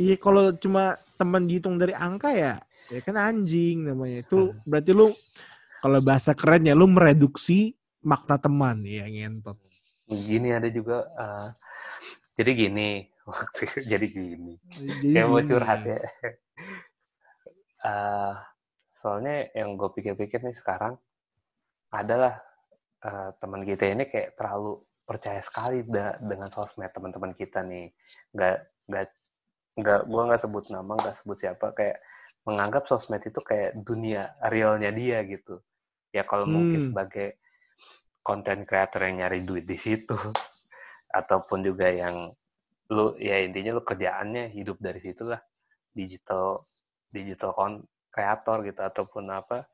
Iya 0.00 0.16
kalau 0.16 0.54
cuma 0.56 0.96
teman 1.20 1.44
dihitung 1.44 1.76
dari 1.76 1.92
angka 1.92 2.32
ya, 2.32 2.56
ya 2.88 3.00
kan 3.02 3.18
anjing 3.18 3.84
namanya. 3.84 4.24
Itu 4.24 4.54
Hmm. 4.54 4.62
berarti 4.64 4.92
lu 4.94 5.12
kalau 5.82 5.98
bahasa 5.98 6.32
kerennya 6.32 6.72
lu 6.72 6.86
mereduksi 6.86 7.74
makna 8.10 8.36
teman 8.44 8.76
ya 8.96 9.04
ngentot. 9.14 9.58
gini 10.28 10.48
ada 10.58 10.68
juga 10.78 10.96
eh, 11.24 11.48
jadi 12.38 12.50
gini 12.62 12.88
waktu 13.30 13.64
jadi 13.92 14.06
gini. 14.18 14.54
Jadi 14.88 15.12
kayak 15.12 15.26
mau 15.30 15.42
curhat 15.48 15.80
ya. 15.86 15.98
Eh, 17.82 18.34
soalnya 19.00 19.50
yang 19.58 19.74
gue 19.78 19.90
pikir-pikir 19.96 20.38
nih 20.46 20.54
sekarang 20.54 20.94
adalah 21.92 22.34
eh, 23.04 23.30
teman 23.40 23.62
kita 23.68 23.84
ini 23.94 24.04
kayak 24.12 24.38
terlalu 24.38 24.82
percaya 25.08 25.42
sekali 25.44 25.84
da- 25.86 26.18
dengan 26.22 26.48
sosmed 26.52 26.90
teman-teman 26.94 27.32
kita 27.36 27.60
nih. 27.66 27.90
Nggak 28.34 28.56
nggak 28.90 29.06
nggak 29.80 30.00
gue 30.10 30.22
nggak 30.28 30.42
sebut 30.44 30.64
nama 30.74 30.92
nggak 31.00 31.16
sebut 31.20 31.36
siapa 31.42 31.66
kayak 31.78 31.98
menganggap 32.48 32.84
sosmed 32.90 33.22
itu 33.24 33.40
kayak 33.42 33.70
dunia 33.88 34.34
realnya 34.52 34.90
dia 34.94 35.22
gitu. 35.26 35.60
Ya 36.16 36.24
kalau 36.28 36.46
mungkin 36.48 36.78
Hmm. 36.78 36.84
sebagai 36.84 37.38
konten 38.22 38.64
creator 38.64 39.02
yang 39.02 39.26
nyari 39.26 39.42
duit 39.42 39.66
di 39.66 39.76
situ. 39.76 40.14
Ataupun 41.18 41.60
juga 41.66 41.90
yang 41.90 42.30
lu 42.92 43.16
ya 43.18 43.42
intinya 43.42 43.76
lu 43.76 43.82
kerjaannya 43.84 44.54
hidup 44.54 44.78
dari 44.78 45.02
situ 45.02 45.26
lah. 45.26 45.42
Digital 45.92 46.62
digital 47.12 47.50
kon 47.52 47.72
kreator 48.08 48.64
gitu. 48.64 48.80
Ataupun 48.80 49.28
apa 49.28 49.66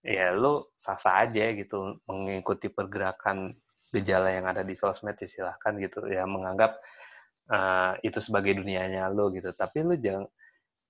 ya 0.00 0.32
lu 0.32 0.64
sah-sah 0.78 1.28
aja 1.28 1.52
gitu. 1.52 2.00
Mengikuti 2.08 2.70
pergerakan 2.72 3.52
gejala 3.90 4.30
yang 4.30 4.46
ada 4.46 4.62
di 4.62 4.72
sosmed 4.78 5.18
ya 5.18 5.28
silahkan 5.28 5.76
gitu. 5.76 6.06
Ya 6.08 6.24
menganggap 6.24 6.78
eh, 7.50 7.92
itu 8.06 8.18
sebagai 8.22 8.56
dunianya 8.62 9.10
lu 9.12 9.34
gitu. 9.34 9.50
Tapi 9.52 9.84
lu 9.84 9.98
jangan 10.00 10.24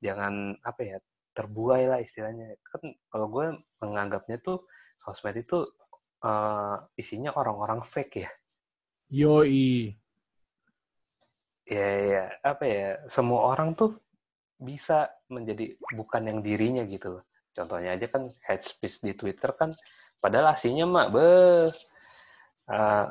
jangan 0.01 0.57
apa 0.63 0.81
ya 0.85 0.99
terbuai 1.35 1.85
lah 1.89 1.99
istilahnya. 2.05 2.55
Kan 2.69 2.95
kalau 3.09 3.27
gue 3.33 3.47
menganggapnya 3.83 4.39
tuh 4.45 4.67
sosmed 5.01 5.41
itu 5.41 5.65
eh, 6.25 6.77
isinya 7.01 7.31
orang-orang 7.37 7.85
fake 7.85 8.17
ya 8.25 8.31
Yoi. 9.11 9.91
ya 11.71 11.87
ya 12.03 12.25
apa 12.43 12.65
ya 12.67 12.89
semua 13.07 13.55
orang 13.55 13.75
tuh 13.79 13.95
bisa 14.59 15.11
menjadi 15.31 15.75
bukan 15.95 16.23
yang 16.27 16.39
dirinya 16.43 16.83
gitu. 16.87 17.23
Contohnya 17.55 17.95
aja 17.99 18.07
kan 18.07 18.31
hate 18.47 18.67
speech 18.67 19.03
di 19.03 19.15
Twitter 19.19 19.51
kan 19.55 19.75
padahal 20.23 20.55
aslinya 20.55 20.87
mah 20.87 21.07
be 21.11 21.27
eh, 22.71 23.07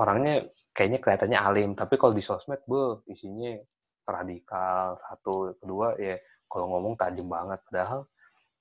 orangnya 0.00 0.48
kayaknya 0.74 0.98
kelihatannya 1.02 1.38
alim 1.38 1.70
tapi 1.76 1.94
kalau 2.00 2.14
di 2.14 2.22
sosmed 2.24 2.62
be 2.64 3.04
isinya 3.10 3.58
radikal 4.06 4.96
satu 5.00 5.54
kedua 5.58 5.98
ya 5.98 6.16
kalau 6.48 6.72
ngomong 6.76 6.94
tajam 6.96 7.26
banget 7.26 7.60
padahal 7.68 8.06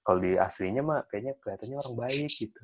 kalau 0.03 0.19
di 0.19 0.36
aslinya 0.36 0.82
mah 0.84 0.99
kayaknya 1.08 1.38
kelihatannya 1.39 1.77
orang 1.79 1.95
baik 1.95 2.32
gitu 2.34 2.63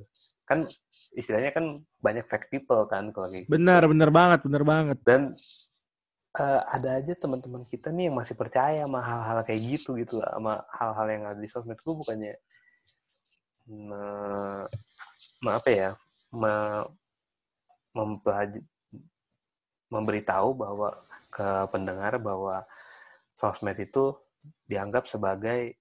kan 0.50 0.66
istilahnya 1.14 1.52
kan 1.54 1.66
banyak 2.02 2.26
fake 2.26 2.50
people 2.50 2.82
kan 2.90 3.14
kalau 3.14 3.30
kayak 3.30 3.46
gitu. 3.46 3.54
Benar, 3.54 3.82
benar 3.86 4.10
banget, 4.10 4.40
benar 4.46 4.64
banget. 4.66 4.98
dan 5.06 5.22
eh, 6.42 6.62
ada 6.76 6.90
aja 6.98 7.14
teman-teman 7.14 7.64
kita 7.70 7.94
nih 7.94 8.10
yang 8.10 8.18
masih 8.18 8.34
percaya 8.34 8.82
sama 8.86 9.00
hal-hal 9.06 9.38
kayak 9.46 9.62
gitu 9.78 9.94
gitu 10.02 10.22
sama 10.26 10.66
hal-hal 10.74 11.08
yang 11.10 11.24
ada 11.30 11.40
di 11.40 11.50
sosmed 11.50 11.78
gue 11.78 11.94
bukannya 11.94 12.34
me, 13.70 14.02
me- 15.44 15.56
apa 15.58 15.70
ya 15.70 15.90
me, 16.34 16.52
memberitahu 19.90 20.50
bahwa 20.58 20.90
ke 21.34 21.50
pendengar 21.74 22.18
bahwa 22.22 22.66
sosmed 23.38 23.78
itu 23.82 24.14
dianggap 24.70 25.06
sebagai 25.10 25.78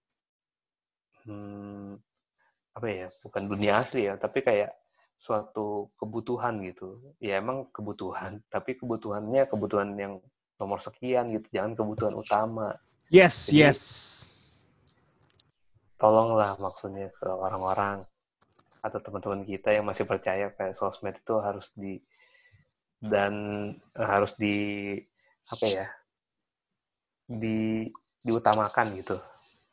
hmm, 1.25 2.01
apa 2.79 2.87
ya 2.87 3.09
bukan 3.27 3.51
dunia 3.51 3.83
asli 3.83 4.07
ya 4.07 4.15
tapi 4.15 4.47
kayak 4.47 4.71
suatu 5.19 5.91
kebutuhan 5.99 6.63
gitu. 6.63 7.03
Ya 7.19 7.43
emang 7.43 7.67
kebutuhan 7.75 8.39
tapi 8.55 8.79
kebutuhannya 8.79 9.51
kebutuhan 9.51 9.99
yang 9.99 10.23
nomor 10.63 10.79
sekian 10.79 11.35
gitu 11.35 11.47
jangan 11.51 11.75
kebutuhan 11.75 12.15
utama. 12.15 12.79
Yes, 13.11 13.51
Jadi- 13.51 13.67
yes. 13.67 13.81
tolonglah 15.99 16.55
maksudnya 16.63 17.11
ke 17.11 17.27
orang-orang 17.27 18.07
atau 18.79 19.03
teman-teman 19.03 19.43
kita 19.43 19.75
yang 19.75 19.83
masih 19.83 20.07
percaya 20.07 20.55
kayak 20.55 20.79
sosmed 20.79 21.19
itu 21.19 21.35
harus 21.43 21.75
di 21.75 21.99
dan 23.03 23.35
harus 23.99 24.39
di 24.39 24.95
apa 25.51 25.67
ya 25.67 25.87
di 27.27 27.91
diutamakan 28.23 28.95
gitu. 28.95 29.19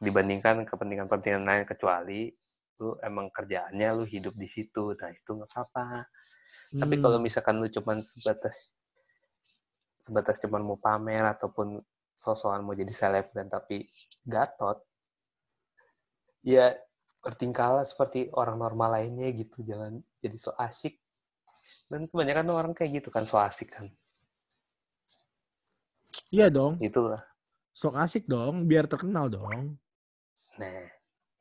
Dibandingkan 0.02 0.66
kepentingan-kepentingan 0.66 1.46
lain 1.46 1.66
kecuali 1.70 2.34
lu 2.80 3.00
emang 3.00 3.32
kerjaannya 3.32 3.90
lu 3.96 4.04
hidup 4.04 4.36
di 4.36 4.48
situ. 4.52 4.92
Nah 5.00 5.12
itu 5.12 5.30
nggak 5.32 5.52
apa-apa. 5.52 6.04
Tapi 6.76 6.96
Hmm. 7.00 7.04
kalau 7.04 7.18
misalkan 7.24 7.56
lu 7.60 7.68
cuman 7.72 8.04
sebatas 8.04 8.76
sebatas 10.04 10.38
cuman 10.38 10.62
mau 10.62 10.78
pamer 10.78 11.26
ataupun 11.34 11.82
sosokan 12.16 12.62
mau 12.62 12.78
jadi 12.78 12.94
selebgram 12.94 13.50
tapi 13.50 13.90
gatot 14.24 14.80
ya 16.46 16.78
bertingkah 17.26 17.82
seperti 17.82 18.30
orang 18.38 18.62
normal 18.62 19.02
lainnya 19.02 19.34
gitu. 19.34 19.66
Jangan 19.66 19.98
jadi 20.22 20.38
so 20.38 20.54
asik. 20.62 21.02
Dan 21.90 22.06
kebanyakan 22.06 22.54
orang 22.54 22.74
kayak 22.78 23.02
gitu 23.02 23.10
kan 23.10 23.26
so 23.26 23.42
asik 23.42 23.74
kan. 23.74 23.90
Iya 26.30 26.54
dong. 26.54 26.78
Itulah. 26.78 27.24
Sok 27.76 27.98
asik 28.00 28.24
dong 28.30 28.70
biar 28.70 28.86
terkenal 28.88 29.28
dong. 29.28 29.76
Nah 30.62 30.95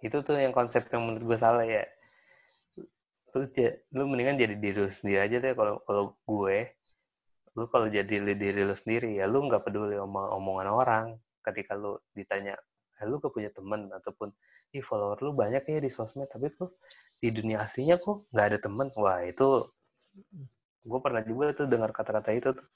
itu 0.04 0.16
tuh 0.20 0.36
yang 0.36 0.52
konsep 0.52 0.84
yang 0.92 1.08
menurut 1.08 1.24
gue 1.32 1.38
salah 1.40 1.64
ya. 1.64 1.84
Lu 3.32 3.48
lu 3.96 4.02
mendingan 4.04 4.36
jadi 4.36 4.54
diri 4.60 4.78
lu 4.84 4.92
sendiri 4.92 5.18
aja 5.24 5.36
deh 5.40 5.52
kalau 5.56 5.80
kalau 5.88 6.04
gue. 6.28 6.58
Lu 7.56 7.64
kalau 7.72 7.88
jadi 7.88 8.20
diri 8.36 8.62
lu 8.68 8.76
sendiri 8.76 9.16
ya 9.16 9.24
lu 9.24 9.48
nggak 9.48 9.64
peduli 9.64 9.96
omong 9.96 10.28
omongan 10.36 10.68
orang. 10.68 11.06
Ketika 11.40 11.72
lu 11.72 11.96
ditanya 12.12 12.54
eh, 13.00 13.06
lu 13.08 13.16
gak 13.16 13.32
punya 13.32 13.48
teman? 13.48 13.88
Ataupun 13.96 14.28
ih 14.76 14.84
follower 14.84 15.18
lu 15.24 15.32
banyak 15.32 15.64
ya 15.64 15.78
di 15.80 15.88
sosmed 15.88 16.28
tapi 16.28 16.52
tuh 16.52 16.76
di 17.22 17.30
dunia 17.30 17.62
aslinya 17.64 17.96
kok 18.02 18.26
nggak 18.34 18.46
ada 18.50 18.58
temen 18.58 18.90
wah 18.98 19.22
itu 19.22 19.70
gue 20.84 21.00
pernah 21.00 21.22
juga 21.22 21.54
tuh 21.56 21.66
dengar 21.72 21.90
kata-kata 21.96 22.30
itu 22.36 22.52
tuh. 22.52 22.68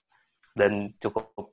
Dan 0.57 0.97
cukup 0.99 1.53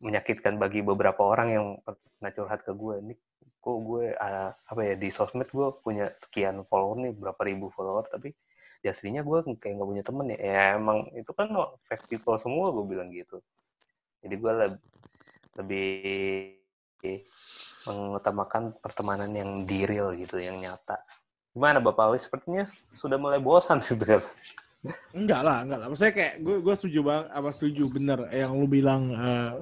menyakitkan 0.00 0.60
bagi 0.62 0.80
beberapa 0.84 1.20
orang 1.26 1.48
yang 1.50 1.66
pernah 1.82 2.30
curhat 2.32 2.60
ke 2.62 2.72
gue 2.72 2.96
nih 3.12 3.18
kok 3.66 3.78
gue 3.82 4.14
uh, 4.14 4.50
apa 4.54 4.80
ya 4.86 4.94
di 4.94 5.10
sosmed 5.10 5.50
gue 5.50 5.68
punya 5.82 6.14
sekian 6.14 6.62
follower 6.70 7.02
nih 7.02 7.12
berapa 7.18 7.40
ribu 7.42 7.66
follower 7.74 8.06
tapi 8.06 8.30
di 8.78 8.86
aslinya 8.86 9.26
gue 9.26 9.58
kayak 9.58 9.74
nggak 9.74 9.88
punya 9.90 10.04
temen 10.06 10.26
ya 10.30 10.38
ya 10.38 10.62
emang 10.78 11.10
itu 11.18 11.34
kan 11.34 11.50
fake 11.90 12.06
people 12.06 12.38
semua 12.38 12.70
gue 12.70 12.86
bilang 12.86 13.10
gitu 13.10 13.42
jadi 14.26 14.34
gue 14.42 14.52
lebih, 14.58 14.82
lebih 15.62 17.14
mengutamakan 17.86 18.74
pertemanan 18.82 19.30
yang 19.30 19.62
di 19.62 19.86
real 19.86 20.10
gitu, 20.18 20.42
yang 20.42 20.58
nyata. 20.58 20.98
Gimana 21.54 21.78
Bapak 21.78 22.10
Awi? 22.10 22.18
Sepertinya 22.18 22.66
sudah 22.92 23.16
mulai 23.16 23.38
bosan 23.38 23.78
gitu 23.78 24.02
kan? 24.02 24.22
Enggak 25.14 25.40
lah, 25.46 25.62
enggak 25.62 25.78
lah. 25.78 25.86
Maksudnya 25.90 26.14
kayak 26.14 26.34
gue 26.42 26.56
gue 26.58 26.74
setuju 26.74 27.00
banget, 27.06 27.26
apa 27.32 27.48
setuju 27.54 27.82
bener 27.90 28.18
yang 28.34 28.50
lu 28.58 28.66
bilang. 28.66 29.02
Uh, 29.14 29.52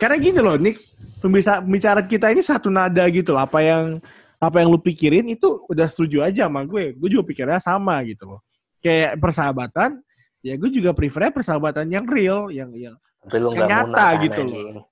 karena 0.00 0.16
gini 0.18 0.38
loh, 0.42 0.56
Nick, 0.58 0.82
pembicara 1.20 2.00
kita 2.04 2.30
ini 2.34 2.42
satu 2.42 2.68
nada 2.68 3.04
gitu 3.10 3.34
loh. 3.34 3.42
Apa 3.42 3.62
yang 3.62 3.98
apa 4.38 4.60
yang 4.60 4.68
lu 4.68 4.78
pikirin 4.82 5.24
itu 5.30 5.64
udah 5.70 5.86
setuju 5.88 6.20
aja 6.26 6.50
sama 6.50 6.66
gue. 6.66 6.92
Gue 6.98 7.08
juga 7.08 7.24
pikirnya 7.24 7.60
sama 7.62 8.02
gitu 8.04 8.36
loh. 8.36 8.40
Kayak 8.84 9.16
persahabatan, 9.16 10.02
ya 10.44 10.54
gue 10.60 10.70
juga 10.70 10.92
prefernya 10.92 11.32
persahabatan 11.32 11.88
yang 11.88 12.04
real, 12.04 12.52
yang 12.52 12.70
yang, 12.76 12.96
yang 13.32 13.68
nyata 13.70 14.06
gitu 14.28 14.40
loh. 14.44 14.84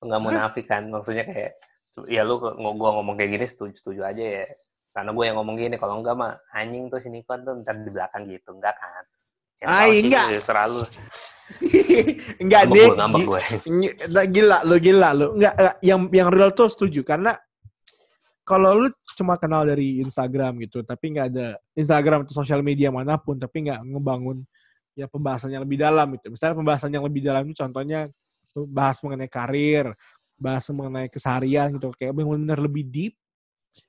Nggak 0.00 0.20
munafik 0.20 0.66
kan, 0.68 0.88
maksudnya 0.92 1.24
kayak 1.24 1.56
ya 2.08 2.22
lu 2.24 2.38
gua 2.40 2.90
ngomong 2.96 3.18
kayak 3.18 3.36
gini 3.36 3.46
setuju 3.50 3.74
setuju 3.76 4.00
aja 4.06 4.22
ya 4.22 4.46
karena 4.94 5.10
gue 5.10 5.24
yang 5.26 5.36
ngomong 5.42 5.58
gini 5.58 5.74
kalau 5.76 6.00
enggak 6.00 6.16
mah 6.16 6.38
anjing 6.54 6.86
tuh 6.86 7.02
sini 7.02 7.20
kan 7.26 7.42
tuh 7.42 7.60
ntar 7.60 7.76
di 7.82 7.90
belakang 7.90 8.30
gitu 8.30 8.56
enggak 8.56 8.78
kan 8.78 9.04
Ah, 9.68 9.92
enggak. 9.92 10.40
Selalu. 10.40 10.88
Enggak 12.42 12.62
deh. 12.70 12.86
Gue, 12.94 13.24
gue. 13.26 13.42
Gila 14.30 14.58
lu, 14.62 14.76
gila 14.78 15.08
lu. 15.16 15.26
Enggak, 15.36 15.54
enggak, 15.58 15.76
yang 15.82 16.00
yang 16.14 16.28
real 16.30 16.50
tuh 16.54 16.70
setuju 16.70 17.02
karena 17.02 17.34
kalau 18.46 18.74
lu 18.74 18.88
cuma 19.14 19.38
kenal 19.38 19.62
dari 19.62 20.02
Instagram 20.02 20.58
gitu, 20.66 20.82
tapi 20.82 21.14
nggak 21.14 21.26
ada 21.30 21.54
Instagram 21.78 22.26
atau 22.26 22.34
sosial 22.34 22.66
media 22.66 22.90
mana 22.90 23.14
pun, 23.14 23.38
tapi 23.38 23.68
nggak 23.68 23.78
ngebangun 23.86 24.42
ya 24.98 25.06
pembahasan 25.06 25.54
yang 25.54 25.62
lebih 25.62 25.78
dalam 25.78 26.10
gitu. 26.18 26.34
Misalnya 26.34 26.56
pembahasan 26.58 26.90
yang 26.90 27.04
lebih 27.06 27.22
dalam 27.22 27.46
itu 27.46 27.62
contohnya 27.62 28.10
bahas 28.74 28.98
mengenai 29.06 29.30
karir, 29.30 29.94
bahas 30.40 30.64
mengenai 30.72 31.12
keseharian 31.12 31.76
gitu 31.76 31.92
kayak 31.92 32.16
benar-benar 32.16 32.58
lebih 32.64 32.88
deep 32.88 33.14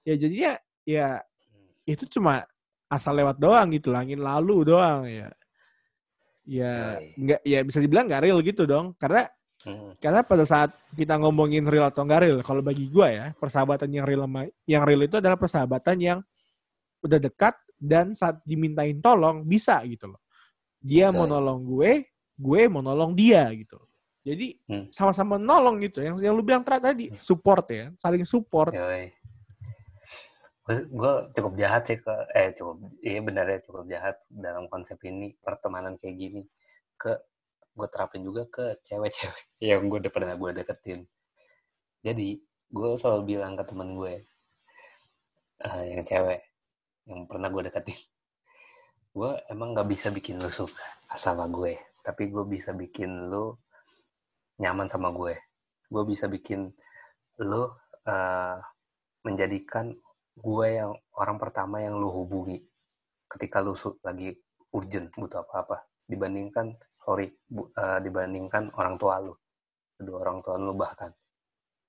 ya 0.03 0.19
jadinya 0.19 0.53
ya 0.83 1.23
itu 1.87 2.03
cuma 2.11 2.43
asal 2.91 3.15
lewat 3.15 3.39
doang 3.39 3.71
gitu 3.71 3.89
langit 3.89 4.19
lalu 4.19 4.67
doang 4.67 5.07
ya 5.07 5.31
ya 6.45 6.97
nggak 7.17 7.41
ya 7.45 7.59
bisa 7.61 7.79
dibilang 7.81 8.09
nggak 8.09 8.23
real 8.25 8.39
gitu 8.41 8.65
dong 8.65 8.97
karena 8.97 9.29
hmm. 9.65 10.01
karena 10.01 10.21
pada 10.25 10.43
saat 10.45 10.73
kita 10.97 11.17
ngomongin 11.21 11.65
real 11.69 11.89
atau 11.89 12.01
nggak 12.01 12.21
real 12.21 12.37
kalau 12.41 12.61
bagi 12.65 12.89
gue 12.89 13.07
ya 13.07 13.25
persahabatan 13.37 13.89
yang 13.93 14.05
real 14.05 14.25
yang 14.65 14.83
real 14.83 15.01
itu 15.05 15.21
adalah 15.21 15.37
persahabatan 15.37 15.97
yang 16.01 16.19
udah 17.01 17.19
dekat 17.21 17.57
dan 17.77 18.13
saat 18.17 18.41
dimintain 18.45 18.97
tolong 19.01 19.45
bisa 19.45 19.81
gitu 19.85 20.13
loh 20.13 20.21
dia 20.81 21.13
mau 21.13 21.29
nolong 21.29 21.61
gue 21.61 22.09
gue 22.37 22.61
mau 22.69 22.81
nolong 22.81 23.13
dia 23.13 23.45
gitu 23.53 23.77
loh 23.77 23.91
jadi 24.21 24.53
hmm. 24.69 24.93
sama-sama 24.93 25.41
nolong 25.41 25.81
gitu. 25.81 26.05
Yang 26.05 26.21
yang 26.21 26.33
lu 26.37 26.45
bilang 26.45 26.61
tadi 26.61 27.09
hmm. 27.09 27.17
support 27.17 27.65
ya, 27.73 27.89
saling 27.97 28.21
support. 28.21 28.69
Gue 30.89 31.13
cukup 31.35 31.53
jahat 31.59 31.83
sih 31.89 31.97
ke 31.99 32.15
eh 32.37 32.53
cukup 32.57 32.77
iya 33.01 33.19
benar 33.19 33.45
ya 33.49 33.59
cukup 33.65 33.83
jahat 33.89 34.15
dalam 34.29 34.65
konsep 34.71 34.97
ini 35.03 35.35
pertemanan 35.41 35.97
kayak 35.99 36.15
gini 36.17 36.43
ke 36.95 37.17
gue 37.71 37.87
terapin 37.87 38.21
juga 38.21 38.43
ke 38.51 38.65
cewek-cewek 38.83 39.45
yang 39.69 39.87
gue 39.87 39.99
udah 40.03 40.13
pernah 40.13 40.35
gue 40.35 40.51
deketin. 40.63 40.99
Jadi 42.01 42.41
gue 42.71 42.89
selalu 42.95 43.35
bilang 43.35 43.53
ke 43.59 43.63
temen 43.67 43.95
gue 43.95 44.13
uh, 45.65 45.83
yang 45.85 46.03
cewek 46.07 46.41
yang 47.09 47.25
pernah 47.25 47.49
gue 47.49 47.65
deketin, 47.65 47.97
gue 49.17 49.31
emang 49.49 49.73
gak 49.73 49.89
bisa 49.89 50.13
bikin 50.13 50.37
lu 50.37 50.53
suka 50.53 50.85
sama 51.17 51.49
gue, 51.49 51.75
tapi 52.05 52.29
gue 52.29 52.45
bisa 52.45 52.77
bikin 52.77 53.27
lu 53.33 53.57
nyaman 54.61 54.87
sama 54.87 55.09
gue. 55.09 55.33
Gue 55.91 56.03
bisa 56.05 56.29
bikin 56.29 56.71
lo 57.41 57.81
uh, 58.05 58.57
menjadikan 59.25 59.91
gue 60.41 60.67
yang 60.73 60.91
orang 61.21 61.37
pertama 61.37 61.79
yang 61.79 62.01
lo 62.01 62.09
hubungi 62.09 62.57
ketika 63.29 63.61
lo 63.61 63.77
lagi 64.01 64.33
urgent 64.73 65.13
butuh 65.13 65.45
apa-apa 65.45 65.85
dibandingkan 66.09 66.75
sorry 66.91 67.31
bu, 67.47 67.69
uh, 67.77 68.01
dibandingkan 68.01 68.73
orang 68.75 68.97
tua 68.97 69.21
lo 69.21 69.39
kedua 70.01 70.17
orang 70.25 70.41
tua 70.41 70.57
lo 70.57 70.73
bahkan. 70.73 71.13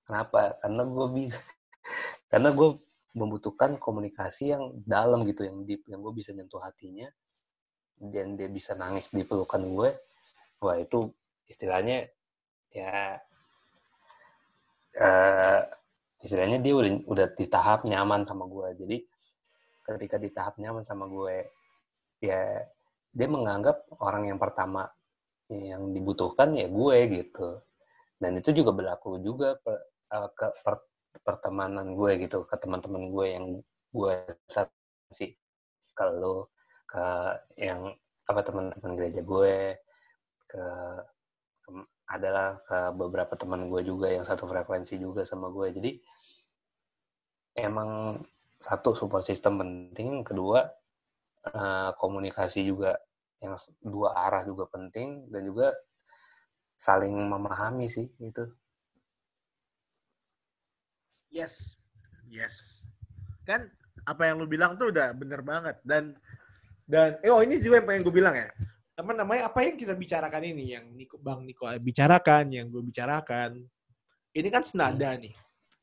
Kenapa? 0.04 0.60
Karena 0.60 0.84
gue 0.84 1.06
bisa 1.16 1.40
karena 2.30 2.52
gue 2.52 2.68
membutuhkan 3.16 3.76
komunikasi 3.80 4.52
yang 4.52 4.72
dalam 4.84 5.24
gitu 5.28 5.44
yang 5.44 5.64
deep 5.64 5.84
yang 5.88 6.00
gue 6.00 6.12
bisa 6.16 6.32
nyentuh 6.32 6.60
hatinya 6.60 7.08
dan 8.00 8.40
dia 8.40 8.48
bisa 8.48 8.72
nangis 8.72 9.12
di 9.12 9.20
pelukan 9.20 9.60
gue 9.60 9.90
wah 10.64 10.76
itu 10.80 11.12
istilahnya 11.44 12.08
ya 12.72 13.20
uh, 14.96 15.60
istilahnya 16.22 16.62
dia 16.62 16.74
udah 16.78 16.90
udah 17.06 17.26
di 17.34 17.46
tahap 17.50 17.82
nyaman 17.82 18.22
sama 18.22 18.46
gue 18.46 18.68
jadi 18.78 18.96
ketika 19.82 20.16
di 20.22 20.30
tahap 20.30 20.54
nyaman 20.62 20.86
sama 20.86 21.10
gue 21.10 21.50
ya 22.22 22.62
dia 23.12 23.28
menganggap 23.28 23.84
orang 24.00 24.30
yang 24.32 24.38
pertama 24.40 24.88
yang 25.52 25.92
dibutuhkan 25.92 26.56
ya 26.56 26.66
gue 26.70 26.96
gitu. 27.12 27.60
Dan 28.16 28.40
itu 28.40 28.54
juga 28.56 28.72
berlaku 28.72 29.20
juga 29.20 29.58
uh, 29.66 30.28
ke 30.32 30.46
per, 30.64 30.74
pertemanan 31.20 31.92
gue 31.92 32.24
gitu. 32.24 32.48
Ke 32.48 32.56
teman-teman 32.56 33.12
gue 33.12 33.26
yang 33.28 33.44
gue 33.92 34.14
sih 35.12 35.36
kalau 35.92 36.48
ke 36.88 37.04
yang 37.60 37.92
apa 38.24 38.40
teman-teman 38.40 38.92
gereja 38.96 39.20
gue 39.20 39.76
ke 40.48 40.64
adalah 42.12 42.60
ke 42.68 42.92
beberapa 42.92 43.32
teman 43.40 43.72
gue 43.72 43.80
juga 43.88 44.12
yang 44.12 44.22
satu 44.22 44.44
frekuensi 44.44 45.00
juga 45.00 45.24
sama 45.24 45.48
gue 45.48 45.72
jadi 45.72 45.90
emang 47.56 48.20
satu 48.62 48.94
support 48.94 49.26
system 49.26 49.58
penting. 49.58 50.22
Kedua 50.22 50.62
uh, 51.50 51.90
komunikasi 51.98 52.62
juga 52.62 52.94
yang 53.42 53.58
dua 53.82 54.14
arah 54.14 54.46
juga 54.46 54.70
penting. 54.70 55.26
Dan 55.28 55.42
juga 55.50 55.74
saling 56.78 57.14
memahami 57.14 57.90
sih 57.90 58.06
itu 58.22 58.44
yes. 61.32 61.80
Yes. 62.30 62.86
Kan 63.44 63.68
apa 64.06 64.30
yang 64.30 64.40
lu 64.40 64.46
bilang 64.48 64.78
tuh 64.78 64.94
udah 64.94 65.12
bener 65.12 65.42
banget. 65.42 65.76
Dan 65.82 66.14
dan 66.86 67.18
eh, 67.24 67.30
oh 67.32 67.42
ini 67.42 67.58
juga 67.58 67.82
yang 67.82 67.86
pengen 67.88 68.02
gue 68.06 68.14
bilang 68.14 68.34
ya 68.36 68.48
teman 68.92 69.16
namanya 69.16 69.48
apa 69.48 69.64
yang 69.64 69.76
kita 69.80 69.96
bicarakan 69.96 70.42
ini 70.44 70.76
yang 70.76 70.84
Niko, 70.92 71.16
Bang 71.16 71.48
Niko 71.48 71.64
bicarakan, 71.80 72.52
yang 72.52 72.68
gue 72.68 72.82
bicarakan. 72.84 73.56
Ini 74.32 74.48
kan 74.48 74.64
senada 74.64 75.12
hmm. 75.12 75.20
nih. 75.28 75.34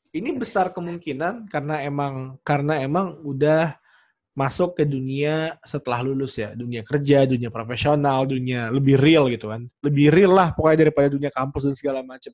Ini 0.09 0.29
besar 0.33 0.73
kemungkinan 0.73 1.53
karena 1.53 1.85
emang 1.85 2.41
karena 2.41 2.81
emang 2.81 3.21
udah 3.21 3.77
masuk 4.33 4.81
ke 4.81 4.87
dunia 4.87 5.59
setelah 5.61 6.01
lulus 6.01 6.39
ya, 6.39 6.55
dunia 6.57 6.81
kerja, 6.81 7.29
dunia 7.29 7.53
profesional, 7.53 8.25
dunia 8.25 8.73
lebih 8.73 8.97
real 8.97 9.29
gitu 9.29 9.53
kan. 9.53 9.69
Lebih 9.85 10.09
real 10.09 10.33
lah 10.33 10.49
pokoknya 10.53 10.89
daripada 10.89 11.07
dunia 11.13 11.29
kampus 11.29 11.69
dan 11.69 11.75
segala 11.77 12.01
macam. 12.01 12.33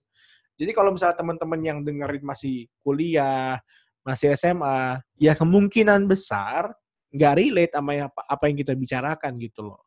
Jadi 0.55 0.71
kalau 0.71 0.95
misalnya 0.95 1.19
teman-teman 1.19 1.59
yang 1.59 1.77
dengerin 1.83 2.23
masih 2.23 2.71
kuliah, 2.79 3.59
masih 4.07 4.39
SMA, 4.39 5.03
ya 5.19 5.35
kemungkinan 5.35 6.07
besar 6.07 6.71
nggak 7.11 7.33
relate 7.35 7.73
sama 7.75 7.91
apa, 8.07 8.21
apa 8.23 8.43
yang 8.47 8.57
kita 8.63 8.73
bicarakan 8.75 9.31
gitu 9.35 9.61
loh. 9.67 9.84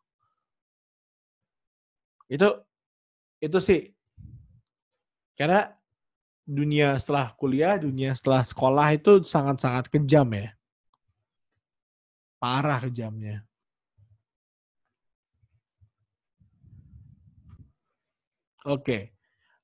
Itu 2.28 2.48
itu 3.40 3.58
sih 3.62 3.80
karena 5.38 5.70
dunia 6.48 6.96
setelah 6.96 7.30
kuliah, 7.36 7.76
dunia 7.78 8.16
setelah 8.16 8.42
sekolah 8.42 8.88
itu 8.96 9.22
sangat-sangat 9.22 9.92
kejam 9.92 10.26
ya. 10.32 10.50
Parah 12.40 12.80
kejamnya. 12.82 13.44
Oke. 18.66 18.82
Okay. 18.82 19.02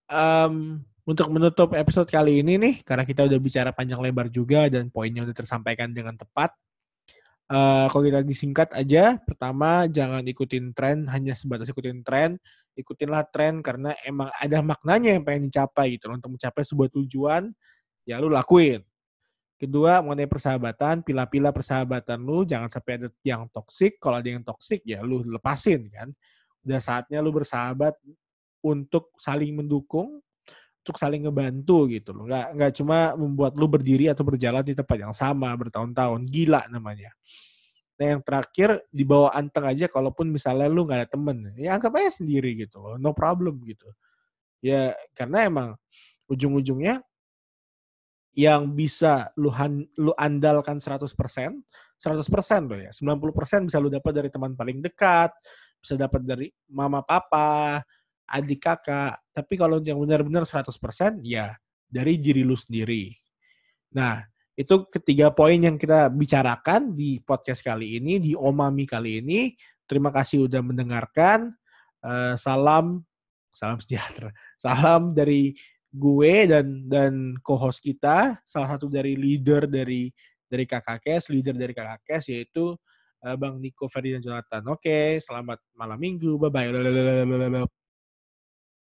Um, 0.06 0.84
untuk 1.04 1.28
menutup 1.28 1.76
episode 1.76 2.08
kali 2.08 2.40
ini 2.40 2.56
nih, 2.56 2.74
karena 2.80 3.04
kita 3.04 3.28
udah 3.28 3.38
bicara 3.40 3.70
panjang 3.76 4.00
lebar 4.00 4.32
juga 4.32 4.72
dan 4.72 4.88
poinnya 4.88 5.24
udah 5.26 5.36
tersampaikan 5.36 5.92
dengan 5.92 6.16
tepat. 6.16 6.56
Uh, 7.44 7.86
kalau 7.92 8.02
kita 8.08 8.24
disingkat 8.24 8.72
aja, 8.72 9.20
pertama 9.20 9.84
jangan 9.92 10.24
ikutin 10.24 10.72
tren, 10.72 11.04
hanya 11.12 11.36
sebatas 11.36 11.68
ikutin 11.68 12.00
tren. 12.00 12.40
Ikutinlah 12.74 13.30
tren 13.30 13.62
karena 13.62 13.94
emang 14.02 14.32
ada 14.34 14.58
maknanya 14.58 15.14
yang 15.14 15.22
pengen 15.22 15.46
dicapai 15.52 15.94
gitu. 15.94 16.10
Untuk 16.10 16.34
mencapai 16.34 16.64
sebuah 16.64 16.88
tujuan, 16.90 17.52
ya 18.08 18.18
lu 18.18 18.32
lakuin. 18.32 18.82
Kedua, 19.54 20.02
mengenai 20.02 20.26
persahabatan, 20.26 21.06
pila-pila 21.06 21.54
persahabatan 21.54 22.18
lu, 22.18 22.42
jangan 22.42 22.66
sampai 22.66 22.98
ada 22.98 23.08
yang 23.22 23.46
toksik. 23.54 24.02
Kalau 24.02 24.18
ada 24.18 24.26
yang 24.26 24.42
toksik, 24.42 24.82
ya 24.82 24.98
lu 25.06 25.22
lepasin 25.22 25.86
kan. 25.94 26.10
Udah 26.66 26.80
saatnya 26.82 27.22
lu 27.22 27.30
bersahabat 27.30 27.94
untuk 28.64 29.14
saling 29.20 29.54
mendukung, 29.54 30.18
untuk 30.84 31.00
saling 31.00 31.24
ngebantu 31.24 31.88
gitu 31.88 32.12
loh. 32.12 32.28
Nggak, 32.28 32.46
nggak 32.60 32.72
cuma 32.76 33.16
membuat 33.16 33.56
lu 33.56 33.64
berdiri 33.64 34.12
atau 34.12 34.20
berjalan 34.20 34.60
di 34.60 34.76
tempat 34.76 35.00
yang 35.00 35.16
sama 35.16 35.48
bertahun-tahun. 35.56 36.28
Gila 36.28 36.68
namanya. 36.68 37.08
Nah 37.96 38.06
yang 38.12 38.20
terakhir, 38.20 38.84
di 38.92 39.00
bawah 39.00 39.32
anteng 39.32 39.64
aja 39.64 39.88
kalaupun 39.88 40.28
misalnya 40.28 40.68
lu 40.68 40.84
nggak 40.84 41.00
ada 41.00 41.08
temen. 41.08 41.56
Ya 41.56 41.72
anggap 41.80 41.96
aja 41.96 42.20
sendiri 42.20 42.52
gitu 42.60 42.84
loh. 42.84 43.00
No 43.00 43.16
problem 43.16 43.64
gitu. 43.64 43.88
Ya 44.60 44.92
karena 45.16 45.48
emang 45.48 45.68
ujung-ujungnya 46.28 47.00
yang 48.36 48.76
bisa 48.76 49.32
lu, 49.40 49.48
han, 49.48 49.88
lu 49.96 50.12
andalkan 50.20 50.82
100%, 50.84 51.00
100% 51.08 52.68
loh 52.68 52.76
ya. 52.76 52.92
90% 52.92 53.72
bisa 53.72 53.80
lu 53.80 53.88
dapat 53.88 54.12
dari 54.12 54.28
teman 54.28 54.52
paling 54.52 54.84
dekat, 54.84 55.32
bisa 55.80 55.96
dapat 55.96 56.20
dari 56.28 56.52
mama 56.68 57.00
papa, 57.00 57.80
adik 58.28 58.64
kakak. 58.64 59.20
Tapi 59.30 59.54
kalau 59.54 59.80
yang 59.84 60.00
benar-benar 60.00 60.44
100% 60.48 60.70
ya 61.24 61.54
dari 61.88 62.18
diri 62.18 62.42
lu 62.42 62.56
sendiri. 62.56 63.12
Nah, 63.94 64.24
itu 64.54 64.86
ketiga 64.90 65.34
poin 65.34 65.58
yang 65.58 65.74
kita 65.74 66.10
bicarakan 66.10 66.94
di 66.94 67.18
podcast 67.22 67.62
kali 67.62 67.98
ini, 67.98 68.22
di 68.22 68.32
Omami 68.34 68.86
kali 68.86 69.18
ini. 69.22 69.54
Terima 69.86 70.14
kasih 70.14 70.46
udah 70.46 70.62
mendengarkan. 70.62 71.50
Uh, 72.04 72.38
salam, 72.38 73.02
salam 73.54 73.78
sejahtera. 73.80 74.30
Salam 74.64 75.12
dari 75.12 75.52
gue 75.92 76.48
dan 76.48 76.88
dan 76.88 77.12
co-host 77.44 77.84
kita, 77.84 78.40
salah 78.48 78.68
satu 78.74 78.88
dari 78.88 79.12
leader 79.12 79.68
dari 79.68 80.08
dari 80.48 80.64
Kakak 80.64 81.04
Kes, 81.04 81.28
leader 81.28 81.52
dari 81.52 81.76
Kakak 81.76 82.00
Kes 82.02 82.32
yaitu 82.32 82.72
uh, 83.24 83.36
Bang 83.36 83.60
Niko 83.60 83.86
Ferdinand 83.88 84.24
Jonathan. 84.24 84.62
Oke, 84.72 85.20
selamat 85.20 85.60
malam 85.76 85.98
minggu. 86.00 86.40
Bye 86.40 86.50
bye. 86.50 87.83